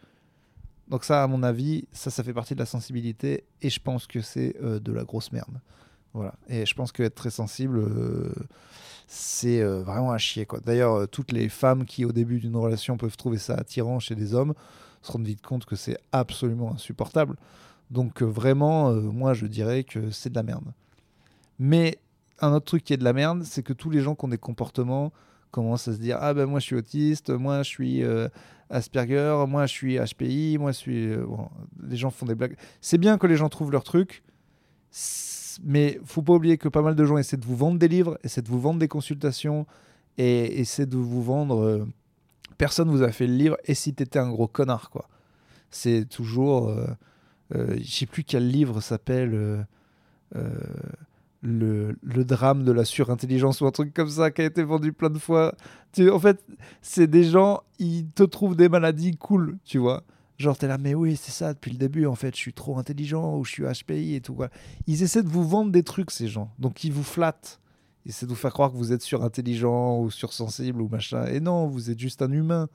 Donc 0.88 1.04
ça, 1.04 1.22
à 1.22 1.26
mon 1.26 1.42
avis, 1.42 1.86
ça, 1.92 2.10
ça 2.10 2.22
fait 2.22 2.34
partie 2.34 2.54
de 2.54 2.60
la 2.60 2.66
sensibilité 2.66 3.44
et 3.62 3.70
je 3.70 3.80
pense 3.80 4.06
que 4.06 4.20
c'est 4.20 4.56
euh, 4.62 4.78
de 4.78 4.92
la 4.92 5.04
grosse 5.04 5.32
merde. 5.32 5.60
Voilà. 6.14 6.34
Et 6.48 6.64
je 6.64 6.74
pense 6.74 6.92
qu'être 6.92 7.14
très 7.14 7.30
sensible, 7.30 7.78
euh, 7.78 8.32
c'est 9.06 9.62
vraiment 9.62 10.12
un 10.12 10.18
chier. 10.18 10.46
D'ailleurs, 10.64 11.06
toutes 11.08 11.30
les 11.30 11.48
femmes 11.48 11.84
qui, 11.84 12.04
au 12.04 12.12
début 12.12 12.40
d'une 12.40 12.56
relation, 12.56 12.96
peuvent 12.96 13.16
trouver 13.16 13.38
ça 13.38 13.54
attirant 13.54 14.00
chez 14.00 14.14
des 14.14 14.34
hommes, 14.34 14.54
se 15.02 15.12
rendent 15.12 15.26
vite 15.26 15.42
compte 15.42 15.64
que 15.64 15.76
c'est 15.76 15.98
absolument 16.10 16.72
insupportable. 16.72 17.36
Donc 17.90 18.22
vraiment, 18.22 18.92
moi, 18.92 19.32
je 19.32 19.46
dirais 19.46 19.84
que 19.84 20.10
c'est 20.10 20.30
de 20.30 20.34
la 20.34 20.42
merde. 20.42 20.72
Mais 21.58 21.98
un 22.40 22.52
autre 22.52 22.66
truc 22.66 22.84
qui 22.84 22.92
est 22.92 22.96
de 22.96 23.04
la 23.04 23.12
merde, 23.12 23.42
c'est 23.44 23.62
que 23.62 23.72
tous 23.72 23.90
les 23.90 24.00
gens 24.00 24.14
qui 24.14 24.24
ont 24.24 24.28
des 24.28 24.38
comportements 24.38 25.12
commence 25.50 25.88
à 25.88 25.94
se 25.94 25.98
dire 25.98 26.18
ah 26.20 26.34
ben 26.34 26.46
moi 26.46 26.60
je 26.60 26.66
suis 26.66 26.76
autiste, 26.76 27.30
moi 27.30 27.62
je 27.62 27.68
suis 27.68 28.02
euh, 28.02 28.28
Asperger, 28.68 29.44
moi 29.48 29.66
je 29.66 29.72
suis 29.72 29.98
HPI, 29.98 30.58
moi 30.58 30.72
je 30.72 30.76
suis 30.76 31.06
euh, 31.06 31.24
les 31.88 31.96
gens 31.96 32.10
font 32.10 32.26
des 32.26 32.34
blagues. 32.34 32.56
C'est 32.80 32.98
bien 32.98 33.16
que 33.16 33.26
les 33.26 33.36
gens 33.36 33.48
trouvent 33.48 33.72
leur 33.72 33.84
truc, 33.84 34.22
mais 35.64 35.98
faut 36.04 36.22
pas 36.22 36.34
oublier 36.34 36.58
que 36.58 36.68
pas 36.68 36.82
mal 36.82 36.94
de 36.94 37.04
gens 37.04 37.16
essaient 37.16 37.36
de 37.36 37.46
vous 37.46 37.56
vendre 37.56 37.78
des 37.78 37.88
livres, 37.88 38.18
essaient 38.22 38.42
de 38.42 38.48
vous 38.48 38.60
vendre 38.60 38.78
des 38.78 38.88
consultations 38.88 39.66
et 40.18 40.60
essaient 40.60 40.86
de 40.86 40.96
vous 40.96 41.22
vendre 41.22 41.62
euh, 41.62 41.86
personne 42.58 42.90
vous 42.90 43.02
a 43.02 43.12
fait 43.12 43.26
le 43.26 43.34
livre 43.34 43.56
et 43.64 43.74
si 43.74 43.94
t'étais 43.94 44.18
un 44.18 44.30
gros 44.30 44.48
connard 44.48 44.90
quoi. 44.90 45.08
C'est 45.70 46.06
toujours 46.08 46.74
je 47.52 47.84
sais 47.84 48.06
plus 48.06 48.24
quel 48.24 48.48
livre 48.48 48.80
s'appelle 48.80 49.66
le, 51.42 51.96
le, 52.02 52.24
drame 52.24 52.64
de 52.64 52.72
la 52.72 52.84
surintelligence 52.84 53.60
ou 53.60 53.66
un 53.66 53.70
truc 53.70 53.94
comme 53.94 54.08
ça 54.08 54.30
qui 54.30 54.42
a 54.42 54.44
été 54.44 54.62
vendu 54.62 54.92
plein 54.92 55.10
de 55.10 55.18
fois. 55.18 55.54
Tu, 55.92 56.10
en 56.10 56.18
fait, 56.18 56.44
c'est 56.82 57.06
des 57.06 57.24
gens, 57.24 57.62
ils 57.78 58.08
te 58.10 58.22
trouvent 58.22 58.56
des 58.56 58.68
maladies 58.68 59.16
cool, 59.16 59.58
tu 59.64 59.78
vois. 59.78 60.02
Genre, 60.38 60.56
t'es 60.56 60.66
là, 60.66 60.76
mais 60.76 60.94
oui, 60.94 61.16
c'est 61.16 61.30
ça, 61.30 61.54
depuis 61.54 61.70
le 61.70 61.78
début, 61.78 62.06
en 62.06 62.14
fait, 62.14 62.34
je 62.34 62.40
suis 62.40 62.52
trop 62.52 62.78
intelligent 62.78 63.36
ou 63.38 63.44
je 63.44 63.52
suis 63.52 63.62
HPI 63.62 64.16
et 64.16 64.20
tout. 64.20 64.34
Quoi. 64.34 64.50
Ils 64.86 65.02
essaient 65.02 65.22
de 65.22 65.28
vous 65.28 65.46
vendre 65.48 65.72
des 65.72 65.82
trucs, 65.82 66.10
ces 66.10 66.28
gens. 66.28 66.52
Donc, 66.58 66.84
ils 66.84 66.92
vous 66.92 67.04
flattent. 67.04 67.60
Ils 68.04 68.10
essaient 68.10 68.26
de 68.26 68.30
vous 68.30 68.36
faire 68.36 68.52
croire 68.52 68.70
que 68.70 68.76
vous 68.76 68.92
êtes 68.92 69.02
surintelligent 69.02 69.98
ou 70.00 70.10
sursensible 70.10 70.82
ou 70.82 70.88
machin. 70.88 71.24
Et 71.26 71.40
non, 71.40 71.66
vous 71.66 71.90
êtes 71.90 71.98
juste 71.98 72.20
un 72.22 72.30
humain. 72.30 72.68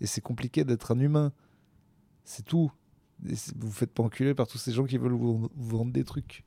Et 0.00 0.06
c'est 0.06 0.22
compliqué 0.22 0.64
d'être 0.64 0.92
un 0.92 0.98
humain. 0.98 1.32
C'est 2.24 2.44
tout. 2.44 2.72
Vous 3.56 3.70
faites 3.70 3.92
pas 3.92 4.02
enculer 4.02 4.34
par 4.34 4.46
tous 4.46 4.58
ces 4.58 4.72
gens 4.72 4.84
qui 4.84 4.98
veulent 4.98 5.12
vous 5.12 5.48
vendre 5.56 5.92
des 5.92 6.04
trucs. 6.04 6.44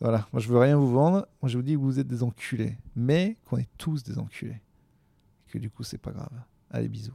Voilà, 0.00 0.26
moi 0.32 0.40
je 0.40 0.48
veux 0.48 0.58
rien 0.58 0.76
vous 0.76 0.90
vendre, 0.90 1.28
moi 1.42 1.48
je 1.48 1.58
vous 1.58 1.62
dis 1.62 1.74
que 1.74 1.78
vous 1.78 1.98
êtes 1.98 2.06
des 2.06 2.22
enculés, 2.22 2.78
mais 2.96 3.36
qu'on 3.44 3.58
est 3.58 3.68
tous 3.76 4.02
des 4.02 4.18
enculés. 4.18 4.60
Que 5.48 5.58
du 5.58 5.68
coup 5.68 5.82
c'est 5.82 5.98
pas 5.98 6.12
grave. 6.12 6.32
Allez, 6.70 6.88
bisous. 6.88 7.12